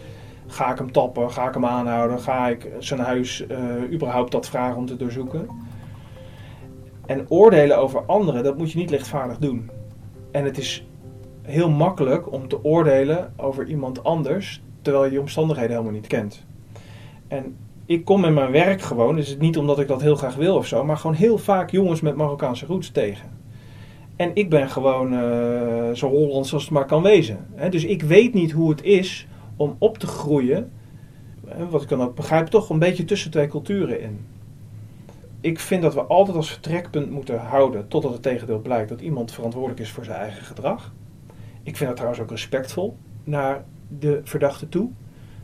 Ga 0.47 0.71
ik 0.71 0.77
hem 0.77 0.91
tappen? 0.91 1.31
Ga 1.31 1.47
ik 1.47 1.53
hem 1.53 1.65
aanhouden? 1.65 2.19
Ga 2.19 2.47
ik 2.47 2.69
zijn 2.79 2.99
huis 2.99 3.47
eh, 3.47 3.91
überhaupt 3.91 4.31
dat 4.31 4.49
vragen 4.49 4.77
om 4.77 4.85
te 4.85 4.95
doorzoeken? 4.95 5.68
En 7.09 7.25
oordelen 7.29 7.77
over 7.77 8.05
anderen, 8.05 8.43
dat 8.43 8.57
moet 8.57 8.71
je 8.71 8.77
niet 8.77 8.89
lichtvaardig 8.89 9.37
doen. 9.37 9.69
En 10.31 10.45
het 10.45 10.57
is 10.57 10.87
heel 11.41 11.69
makkelijk 11.69 12.31
om 12.31 12.47
te 12.47 12.63
oordelen 12.63 13.33
over 13.37 13.67
iemand 13.67 14.03
anders, 14.03 14.61
terwijl 14.81 15.03
je 15.03 15.09
die 15.09 15.19
omstandigheden 15.19 15.71
helemaal 15.71 15.93
niet 15.93 16.07
kent. 16.07 16.45
En 17.27 17.55
ik 17.85 18.05
kom 18.05 18.25
in 18.25 18.33
mijn 18.33 18.51
werk 18.51 18.81
gewoon, 18.81 19.15
dus 19.15 19.37
niet 19.37 19.57
omdat 19.57 19.79
ik 19.79 19.87
dat 19.87 20.01
heel 20.01 20.15
graag 20.15 20.35
wil 20.35 20.55
of 20.55 20.67
zo, 20.67 20.83
maar 20.83 20.97
gewoon 20.97 21.15
heel 21.15 21.37
vaak 21.37 21.71
jongens 21.71 22.01
met 22.01 22.15
Marokkaanse 22.15 22.65
roots 22.65 22.91
tegen. 22.91 23.29
En 24.15 24.31
ik 24.33 24.49
ben 24.49 24.69
gewoon 24.69 25.13
eh, 25.13 25.91
zo 25.93 26.09
Hollands 26.09 26.53
als 26.53 26.63
het 26.63 26.71
maar 26.71 26.85
kan 26.85 27.01
wezen. 27.01 27.47
Dus 27.69 27.85
ik 27.85 28.01
weet 28.01 28.33
niet 28.33 28.51
hoe 28.51 28.69
het 28.69 28.83
is 28.83 29.27
om 29.55 29.75
op 29.79 29.97
te 29.97 30.07
groeien, 30.07 30.71
wat 31.69 31.81
ik 31.81 31.89
dan 31.89 32.01
ook 32.01 32.15
begrijp, 32.15 32.47
toch 32.47 32.69
een 32.69 32.79
beetje 32.79 33.05
tussen 33.05 33.31
twee 33.31 33.47
culturen 33.47 34.01
in. 34.01 34.25
Ik 35.41 35.59
vind 35.59 35.81
dat 35.81 35.93
we 35.93 36.03
altijd 36.03 36.37
als 36.37 36.51
vertrekpunt 36.51 37.09
moeten 37.09 37.39
houden 37.39 37.87
totdat 37.87 38.11
het 38.11 38.21
tegendeel 38.21 38.59
blijkt 38.59 38.89
dat 38.89 39.01
iemand 39.01 39.31
verantwoordelijk 39.31 39.79
is 39.79 39.91
voor 39.91 40.05
zijn 40.05 40.19
eigen 40.19 40.43
gedrag. 40.43 40.93
Ik 41.63 41.75
vind 41.75 41.89
dat 41.89 41.95
trouwens 41.95 42.21
ook 42.21 42.29
respectvol 42.29 42.97
naar 43.23 43.63
de 43.99 44.21
verdachte 44.23 44.69
toe. 44.69 44.89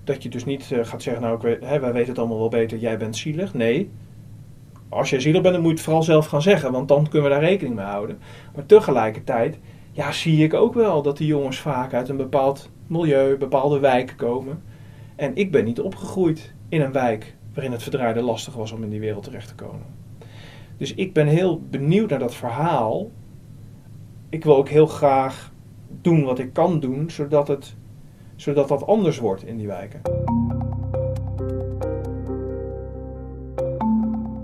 Dat 0.03 0.23
je 0.23 0.29
dus 0.29 0.45
niet 0.45 0.71
eh, 0.71 0.85
gaat 0.85 1.01
zeggen, 1.01 1.23
nou 1.23 1.35
ik 1.35 1.41
weet, 1.41 1.65
hè, 1.65 1.79
wij 1.79 1.93
weten 1.93 2.09
het 2.09 2.19
allemaal 2.19 2.39
wel 2.39 2.49
beter, 2.49 2.77
jij 2.77 2.97
bent 2.97 3.17
zielig. 3.17 3.53
Nee, 3.53 3.91
als 4.89 5.09
jij 5.09 5.19
zielig 5.19 5.41
bent 5.41 5.53
dan 5.53 5.61
moet 5.61 5.71
je 5.71 5.77
het 5.77 5.85
vooral 5.85 6.03
zelf 6.03 6.25
gaan 6.25 6.41
zeggen, 6.41 6.71
want 6.71 6.87
dan 6.87 7.09
kunnen 7.09 7.29
we 7.29 7.35
daar 7.35 7.43
rekening 7.43 7.75
mee 7.75 7.85
houden. 7.85 8.17
Maar 8.55 8.65
tegelijkertijd, 8.65 9.59
ja, 9.91 10.11
zie 10.11 10.43
ik 10.43 10.53
ook 10.53 10.73
wel 10.73 11.01
dat 11.01 11.17
die 11.17 11.27
jongens 11.27 11.59
vaak 11.59 11.93
uit 11.93 12.09
een 12.09 12.17
bepaald 12.17 12.69
milieu, 12.87 13.37
bepaalde 13.37 13.79
wijken 13.79 14.15
komen. 14.15 14.63
En 15.15 15.35
ik 15.35 15.51
ben 15.51 15.65
niet 15.65 15.79
opgegroeid 15.79 16.53
in 16.69 16.81
een 16.81 16.91
wijk 16.91 17.34
waarin 17.55 17.73
het 17.73 17.83
verdraaide 17.83 18.21
lastig 18.21 18.53
was 18.53 18.71
om 18.71 18.83
in 18.83 18.89
die 18.89 18.99
wereld 18.99 19.23
terecht 19.23 19.47
te 19.47 19.55
komen. 19.55 19.85
Dus 20.77 20.93
ik 20.93 21.13
ben 21.13 21.27
heel 21.27 21.61
benieuwd 21.69 22.09
naar 22.09 22.19
dat 22.19 22.35
verhaal. 22.35 23.11
Ik 24.29 24.43
wil 24.43 24.55
ook 24.55 24.69
heel 24.69 24.87
graag 24.87 25.51
doen 26.01 26.23
wat 26.23 26.39
ik 26.39 26.53
kan 26.53 26.79
doen, 26.79 27.09
zodat, 27.09 27.47
het, 27.47 27.75
zodat 28.35 28.67
dat 28.67 28.87
anders 28.87 29.17
wordt 29.17 29.43
in 29.43 29.57
die 29.57 29.67
wijken. 29.67 30.01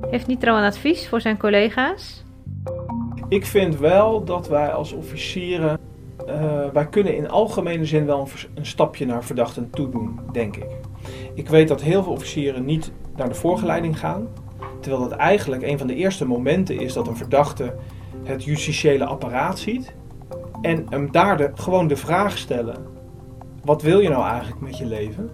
Heeft 0.09 0.27
Nitro 0.27 0.57
een 0.57 0.63
advies 0.63 1.09
voor 1.09 1.21
zijn 1.21 1.37
collega's? 1.37 2.23
Ik 3.27 3.45
vind 3.45 3.77
wel 3.77 4.23
dat 4.23 4.47
wij 4.47 4.71
als 4.71 4.91
officieren, 4.91 5.79
eh, 6.27 6.69
wij 6.73 6.87
kunnen 6.87 7.15
in 7.15 7.29
algemene 7.29 7.85
zin 7.85 8.05
wel 8.05 8.19
een, 8.19 8.49
een 8.53 8.65
stapje 8.65 9.05
naar 9.05 9.23
verdachten 9.23 9.69
toe 9.69 9.89
doen, 9.89 10.19
denk 10.31 10.55
ik. 10.55 10.69
Ik 11.33 11.49
weet 11.49 11.67
dat 11.67 11.81
heel 11.81 12.03
veel 12.03 12.11
officieren 12.11 12.65
niet 12.65 12.91
naar 13.21 13.33
de 13.33 13.39
voorgeleiding 13.39 13.99
gaan, 13.99 14.27
terwijl 14.79 15.09
dat 15.09 15.17
eigenlijk 15.17 15.63
een 15.63 15.77
van 15.77 15.87
de 15.87 15.95
eerste 15.95 16.25
momenten 16.25 16.79
is 16.79 16.93
dat 16.93 17.07
een 17.07 17.17
verdachte 17.17 17.73
het 18.23 18.43
justitiële 18.43 19.05
apparaat 19.05 19.59
ziet 19.59 19.93
en 20.61 20.85
hem 20.89 21.11
daar 21.11 21.37
de, 21.37 21.51
gewoon 21.55 21.87
de 21.87 21.95
vraag 21.95 22.37
stellen: 22.37 22.75
wat 23.63 23.81
wil 23.81 23.99
je 23.99 24.09
nou 24.09 24.27
eigenlijk 24.27 24.61
met 24.61 24.77
je 24.77 24.85
leven? 24.85 25.29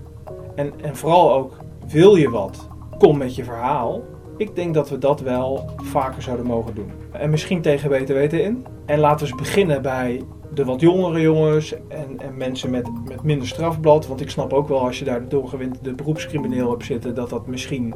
En, 0.55 0.73
en 0.81 0.95
vooral 0.95 1.33
ook 1.33 1.57
wil 1.87 2.15
je 2.15 2.29
wat, 2.29 2.67
kom 2.97 3.17
met 3.17 3.35
je 3.35 3.43
verhaal. 3.43 4.03
Ik 4.37 4.55
denk 4.55 4.73
dat 4.73 4.89
we 4.89 4.97
dat 4.97 5.21
wel 5.21 5.69
vaker 5.75 6.21
zouden 6.21 6.45
mogen 6.45 6.75
doen. 6.75 6.91
En 7.11 7.29
misschien 7.29 7.61
tegen 7.61 7.89
beter 7.89 8.15
weten 8.15 8.43
in. 8.43 8.65
En 8.85 8.99
laten 8.99 9.25
we 9.25 9.31
eens 9.31 9.41
beginnen 9.41 9.81
bij 9.81 10.21
de 10.57 10.65
wat 10.65 10.81
jongere 10.81 11.21
jongens 11.21 11.73
en, 11.87 12.19
en 12.19 12.37
mensen 12.37 12.69
met, 12.69 13.07
met 13.07 13.23
minder 13.23 13.47
strafblad. 13.47 14.07
Want 14.07 14.21
ik 14.21 14.29
snap 14.29 14.53
ook 14.53 14.67
wel 14.67 14.79
als 14.79 14.99
je 14.99 15.05
daar 15.05 15.21
de 15.21 15.27
doorgewinterde 15.27 15.93
beroepscrimineel 15.93 16.69
hebt 16.69 16.85
zitten, 16.85 17.15
dat 17.15 17.29
dat 17.29 17.47
misschien 17.47 17.93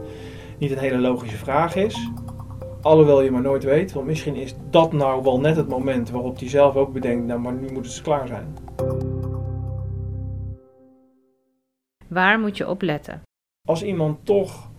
niet 0.58 0.72
een 0.72 0.78
hele 0.78 0.98
logische 0.98 1.38
vraag 1.38 1.76
is. 1.76 2.10
Alhoewel 2.82 3.22
je 3.22 3.32
maar 3.32 3.42
nooit 3.42 3.64
weet, 3.64 3.94
want 3.94 4.06
misschien 4.06 4.36
is 4.36 4.56
dat 4.70 4.94
nou 4.94 5.24
wel 5.24 5.40
net 5.40 5.56
het 5.56 5.68
moment 5.68 6.10
waarop 6.10 6.40
hij 6.40 6.50
zelf 6.50 6.76
ook 6.76 6.94
bedenkt, 6.94 7.28
nou 7.28 7.40
maar 7.40 7.54
nu 7.54 7.72
moet 7.72 7.86
het 7.86 8.02
klaar 8.02 8.28
zijn. 8.28 8.56
Waar 12.08 12.40
moet 12.40 12.58
je 12.58 12.68
op 12.68 12.82
letten? 12.82 13.22
Als 13.68 13.84
iemand 13.84 14.26
toch 14.26 14.70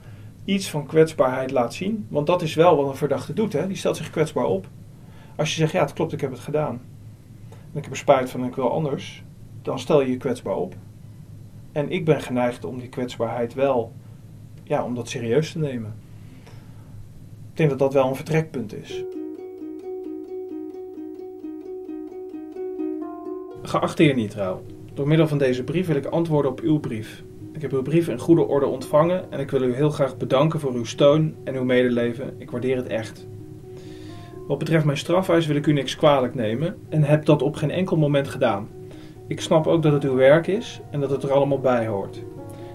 iets 0.44 0.70
van 0.70 0.86
kwetsbaarheid 0.86 1.50
laat 1.50 1.74
zien, 1.74 2.06
want 2.08 2.26
dat 2.26 2.42
is 2.42 2.54
wel 2.54 2.76
wat 2.76 2.88
een 2.88 2.96
verdachte 2.96 3.32
doet, 3.32 3.52
hè? 3.52 3.66
die 3.66 3.76
stelt 3.76 3.96
zich 3.96 4.10
kwetsbaar 4.10 4.44
op. 4.44 4.66
Als 5.36 5.50
je 5.50 5.56
zegt, 5.56 5.72
ja 5.72 5.80
het 5.80 5.92
klopt, 5.92 6.12
ik 6.12 6.20
heb 6.20 6.30
het 6.30 6.40
gedaan. 6.40 6.91
En 7.72 7.78
ik 7.78 7.84
heb 7.84 7.92
er 7.92 7.98
spijt 7.98 8.30
van 8.30 8.40
en 8.40 8.48
ik 8.48 8.54
wil 8.54 8.70
anders, 8.70 9.24
dan 9.62 9.78
stel 9.78 10.02
je 10.02 10.10
je 10.10 10.16
kwetsbaar 10.16 10.56
op. 10.56 10.74
En 11.72 11.90
ik 11.90 12.04
ben 12.04 12.20
geneigd 12.20 12.64
om 12.64 12.78
die 12.78 12.88
kwetsbaarheid 12.88 13.54
wel, 13.54 13.92
ja, 14.64 14.84
om 14.84 14.94
dat 14.94 15.08
serieus 15.08 15.52
te 15.52 15.58
nemen. 15.58 15.94
Ik 17.50 17.58
denk 17.58 17.70
dat 17.70 17.78
dat 17.78 17.92
wel 17.92 18.08
een 18.08 18.16
vertrekpunt 18.16 18.74
is. 18.74 19.04
Geachte 23.62 24.02
heer 24.02 24.14
Nietrouw, 24.14 24.62
door 24.94 25.08
middel 25.08 25.28
van 25.28 25.38
deze 25.38 25.64
brief 25.64 25.86
wil 25.86 25.96
ik 25.96 26.06
antwoorden 26.06 26.50
op 26.50 26.60
uw 26.60 26.78
brief. 26.78 27.22
Ik 27.52 27.62
heb 27.62 27.72
uw 27.72 27.82
brief 27.82 28.08
in 28.08 28.18
goede 28.18 28.46
orde 28.46 28.66
ontvangen 28.66 29.32
en 29.32 29.40
ik 29.40 29.50
wil 29.50 29.62
u 29.62 29.74
heel 29.74 29.90
graag 29.90 30.16
bedanken 30.16 30.60
voor 30.60 30.72
uw 30.72 30.84
steun 30.84 31.36
en 31.44 31.54
uw 31.54 31.64
medeleven. 31.64 32.34
Ik 32.38 32.50
waardeer 32.50 32.76
het 32.76 32.86
echt. 32.86 33.26
Wat 34.46 34.58
betreft 34.58 34.84
mijn 34.84 34.98
strafhuis 34.98 35.46
wil 35.46 35.56
ik 35.56 35.66
u 35.66 35.72
niks 35.72 35.96
kwalijk 35.96 36.34
nemen 36.34 36.76
en 36.88 37.02
heb 37.02 37.24
dat 37.24 37.42
op 37.42 37.54
geen 37.54 37.70
enkel 37.70 37.96
moment 37.96 38.28
gedaan. 38.28 38.68
Ik 39.26 39.40
snap 39.40 39.66
ook 39.66 39.82
dat 39.82 39.92
het 39.92 40.04
uw 40.04 40.14
werk 40.14 40.46
is 40.46 40.80
en 40.90 41.00
dat 41.00 41.10
het 41.10 41.22
er 41.22 41.32
allemaal 41.32 41.60
bij 41.60 41.86
hoort. 41.86 42.22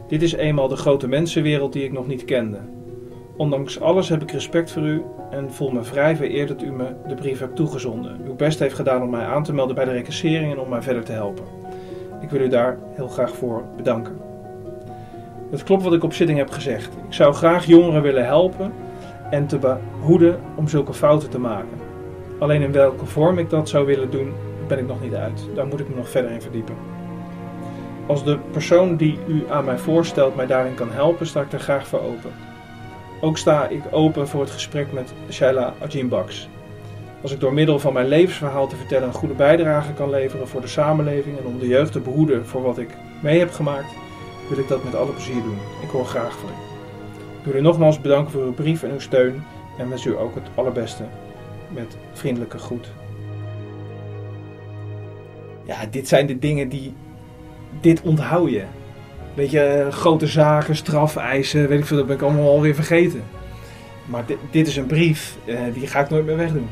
Dit 0.08 0.21
is 0.21 0.34
eenmaal 0.34 0.67
de 0.67 0.75
grote 0.75 1.08
mensenwereld 1.08 1.73
die 1.73 1.84
ik 1.84 1.91
nog 1.91 2.08
niet 2.08 2.25
kende. 2.25 2.60
Ondanks 3.38 3.80
alles 3.80 4.10
heb 4.10 4.21
ik 4.21 4.32
respect 4.32 4.71
voor 4.71 4.84
u 4.84 5.03
en 5.32 5.53
voel 5.53 5.71
me 5.71 5.84
vrij 5.84 6.15
vereerd 6.15 6.47
dat 6.47 6.62
u 6.62 6.71
me 6.71 6.86
de 7.08 7.15
brief 7.15 7.39
hebt 7.39 7.56
toegezonden. 7.56 8.21
Uw 8.25 8.36
best 8.36 8.60
heeft 8.60 8.75
gedaan 8.75 9.01
om 9.01 9.10
mij 9.10 9.25
aan 9.25 9.43
te 9.43 9.53
melden 9.53 9.75
bij 9.75 9.86
de 9.86 9.91
recassering 9.91 10.51
en 10.51 10.60
om 10.60 10.69
mij 10.69 10.82
verder 10.82 11.03
te 11.03 11.12
helpen. 11.12 11.45
Ik 12.21 12.30
wil 12.30 12.41
u 12.41 12.47
daar 12.47 12.77
heel 12.95 13.08
graag 13.08 13.36
voor 13.36 13.63
bedanken. 13.75 14.17
Het 15.51 15.63
klopt 15.63 15.84
wat 15.84 15.93
ik 15.93 16.03
op 16.03 16.13
zitting 16.13 16.38
heb 16.38 16.49
gezegd. 16.49 16.93
Ik 17.08 17.13
zou 17.13 17.34
graag 17.34 17.65
jongeren 17.65 18.01
willen 18.01 18.25
helpen 18.25 18.71
en 19.30 19.48
te 19.48 19.58
behoeden 19.58 20.40
om 20.56 20.68
zulke 20.68 20.94
fouten 20.94 21.30
te 21.30 21.40
maken. 21.40 21.86
Alleen 22.40 22.62
in 22.62 22.72
welke 22.72 23.06
vorm 23.06 23.38
ik 23.38 23.50
dat 23.50 23.70
zou 23.70 23.86
willen 23.86 24.12
doen, 24.12 24.34
ben 24.68 24.78
ik 24.78 24.88
nog 24.88 25.02
niet 25.02 25.13
uit. 25.13 25.48
Daar 25.56 25.68
moet 25.68 25.80
ik 25.80 25.90
me 25.90 25.96
nog 25.96 26.10
verder 26.10 26.32
in 26.32 26.42
verdiepen. 26.42 26.76
Als 28.08 28.24
de 28.24 28.38
persoon 28.52 28.96
die 28.96 29.20
u 29.28 29.44
aan 29.50 29.66
mij 29.66 29.78
voorstelt 29.78 30.36
mij 30.36 30.46
daarin 30.46 30.76
kan 30.76 30.92
helpen, 30.92 31.28
sta 31.28 31.42
ik 31.42 31.52
er 31.52 31.60
graag 31.60 31.88
voor 31.88 32.00
open. 32.00 32.32
Ook 33.22 33.38
sta 33.38 33.68
ik 33.68 33.82
open 33.92 34.28
voor 34.28 34.42
het 34.42 34.52
gesprek 34.52 34.92
met 34.92 35.13
Shaila 35.30 35.74
Ajinbaks. 35.82 36.50
Als 37.22 37.32
ik 37.32 37.40
door 37.40 37.54
middel 37.54 37.80
van 37.80 37.94
mijn 37.94 38.08
levensverhaal 38.08 38.68
te 38.68 38.76
vertellen 38.76 39.08
een 39.08 39.13
goede 39.13 39.34
bijdrage 39.34 39.94
kan 39.94 40.10
leveren 40.10 40.48
voor 40.48 40.62
de 40.62 40.68
samenleving 40.68 41.38
en 41.38 41.46
om 41.46 41.60
de 41.60 41.68
jeugd 41.68 41.92
te 41.92 42.00
behoeden 42.00 42.46
voor 42.46 42.62
wat 42.62 42.78
ik 42.78 42.90
mee 43.22 43.40
heb 43.40 43.52
gemaakt, 43.52 43.94
wil 44.50 44.58
ik 44.58 44.68
dat 44.68 44.84
met 44.84 44.96
alle 44.96 45.12
plezier 45.12 45.44
doen. 45.44 45.58
Ik 45.82 45.90
hoor 45.90 46.06
graag 46.06 46.38
van 46.38 46.50
u. 46.50 46.66
Wil 47.48 47.56
u 47.56 47.62
nogmaals 47.62 48.02
bedanken 48.02 48.32
voor 48.32 48.42
uw 48.42 48.54
brief 48.54 48.84
en 48.84 48.92
uw 48.92 49.00
steun 49.00 49.44
en 49.78 49.90
wens 49.90 50.06
u 50.06 50.18
ook 50.18 50.36
het 50.36 50.48
allerbeste. 50.56 51.04
Met 51.70 51.98
vriendelijke 52.14 52.58
groet. 52.58 52.92
Ja, 55.66 55.86
dit 55.92 56.08
zijn 56.08 56.26
de 56.26 56.40
dingen 56.40 56.70
die. 56.70 56.94
Dit 57.82 58.02
onthoud 58.02 58.50
je. 58.50 58.64
Weet 59.34 59.52
je, 59.52 59.88
grote 59.90 60.28
zaken, 60.28 60.76
strafeisen, 60.76 61.68
weet 61.68 61.80
ik 61.80 61.86
veel, 61.86 61.98
dat 61.98 62.06
ben 62.08 62.16
ik 62.16 62.22
allemaal 62.22 62.50
alweer 62.50 62.76
vergeten. 62.76 63.24
Maar 64.06 64.26
dit, 64.26 64.38
dit 64.52 64.68
is 64.68 64.78
een 64.78 64.86
brief, 64.86 65.38
eh, 65.46 65.60
die 65.74 65.88
ga 65.88 66.00
ik 66.00 66.10
nooit 66.10 66.26
meer 66.26 66.38
wegdoen. 66.38 66.70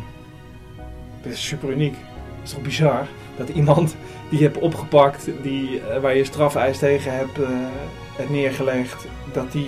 Dit 1.22 1.34
is 1.34 1.48
super 1.48 1.70
uniek. 1.70 1.96
Het 1.96 2.44
is 2.44 2.52
toch 2.52 2.62
bizar 2.62 3.08
dat 3.38 3.50
iemand 3.50 3.96
die 4.30 4.40
je 4.40 4.46
hebt 4.46 4.58
opgepakt, 4.58 5.30
die, 5.42 5.80
eh, 5.80 6.02
waar 6.02 6.16
je 6.16 6.24
strafeis 6.24 6.78
tegen 6.78 7.18
hebt 7.18 7.40
uh, 7.40 8.30
neergelegd, 8.30 9.06
dat, 9.34 9.52
die, 9.52 9.68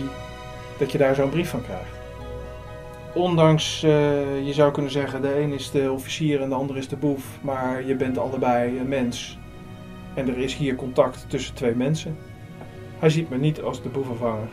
dat 0.77 0.91
je 0.91 0.97
daar 0.97 1.15
zo'n 1.15 1.29
brief 1.29 1.49
van 1.49 1.61
krijgt. 1.61 1.95
Ondanks, 3.13 3.83
uh, 3.83 4.45
je 4.45 4.53
zou 4.53 4.71
kunnen 4.71 4.91
zeggen, 4.91 5.21
de 5.21 5.39
een 5.39 5.53
is 5.53 5.71
de 5.71 5.91
officier 5.91 6.41
en 6.41 6.49
de 6.49 6.55
ander 6.55 6.77
is 6.77 6.87
de 6.87 6.95
boef, 6.95 7.39
maar 7.41 7.85
je 7.85 7.95
bent 7.95 8.17
allebei 8.17 8.79
een 8.79 8.87
mens. 8.87 9.37
En 10.13 10.27
er 10.27 10.37
is 10.37 10.55
hier 10.55 10.75
contact 10.75 11.25
tussen 11.27 11.55
twee 11.55 11.75
mensen. 11.75 12.17
Hij 12.99 13.09
ziet 13.09 13.29
me 13.29 13.37
niet 13.37 13.61
als 13.61 13.81
de 13.81 13.89
boevenvanger, 13.89 14.47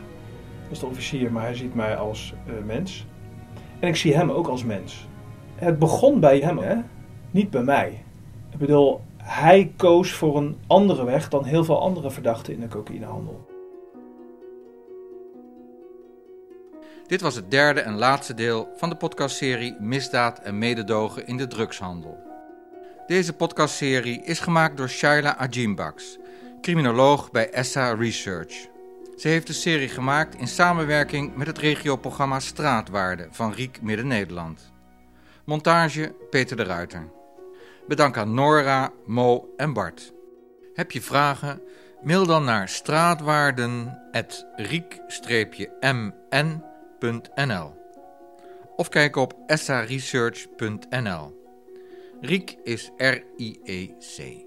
als 0.69 0.79
de 0.79 0.85
officier, 0.85 1.31
maar 1.31 1.43
hij 1.43 1.55
ziet 1.55 1.75
mij 1.75 1.95
als 1.95 2.33
uh, 2.47 2.53
mens. 2.65 3.05
En 3.79 3.87
ik 3.87 3.95
zie 3.95 4.15
hem 4.15 4.31
ook 4.31 4.47
als 4.47 4.63
mens. 4.63 5.07
Het 5.55 5.79
begon 5.79 6.19
bij 6.19 6.39
hem, 6.39 6.57
hè? 6.57 6.75
niet 7.31 7.49
bij 7.49 7.63
mij. 7.63 8.03
Ik 8.51 8.57
bedoel, 8.57 9.01
hij 9.17 9.71
koos 9.75 10.11
voor 10.11 10.37
een 10.37 10.57
andere 10.67 11.05
weg 11.05 11.29
dan 11.29 11.43
heel 11.43 11.63
veel 11.63 11.81
andere 11.81 12.11
verdachten 12.11 12.53
in 12.53 12.59
de 12.59 12.67
cocaïnehandel. 12.67 13.54
Dit 17.07 17.21
was 17.21 17.35
het 17.35 17.51
derde 17.51 17.79
en 17.79 17.97
laatste 17.97 18.33
deel 18.33 18.73
van 18.77 18.89
de 18.89 18.95
podcastserie 18.95 19.75
Misdaad 19.79 20.39
en 20.39 20.57
mededogen 20.57 21.27
in 21.27 21.37
de 21.37 21.47
drugshandel. 21.47 22.19
Deze 23.07 23.33
podcastserie 23.33 24.21
is 24.23 24.39
gemaakt 24.39 24.77
door 24.77 24.89
Shaila 24.89 25.37
Ajimbaks, 25.37 26.17
criminoloog 26.61 27.31
bij 27.31 27.49
ESSA 27.49 27.93
Research. 27.93 28.67
Ze 29.17 29.27
heeft 29.27 29.47
de 29.47 29.53
serie 29.53 29.89
gemaakt 29.89 30.35
in 30.35 30.47
samenwerking 30.47 31.35
met 31.35 31.47
het 31.47 31.57
regioprogramma 31.57 32.39
Straatwaarde 32.39 33.27
van 33.31 33.53
Riek 33.53 33.81
Midden-Nederland. 33.81 34.71
Montage 35.43 36.15
Peter 36.29 36.57
de 36.57 36.63
Ruiter. 36.63 37.09
Bedankt 37.87 38.17
aan 38.17 38.33
Nora, 38.33 38.91
Mo 39.05 39.53
en 39.57 39.73
Bart. 39.73 40.13
Heb 40.73 40.91
je 40.91 41.01
vragen? 41.01 41.61
Mail 42.03 42.25
dan 42.25 42.43
naar 42.43 42.69
of 48.75 48.89
kijk 48.89 49.15
op 49.15 49.33
essaresearch.nl. 49.47 51.43
Riek 52.21 52.57
is 52.63 52.91
R-I-E-C. 52.97 54.44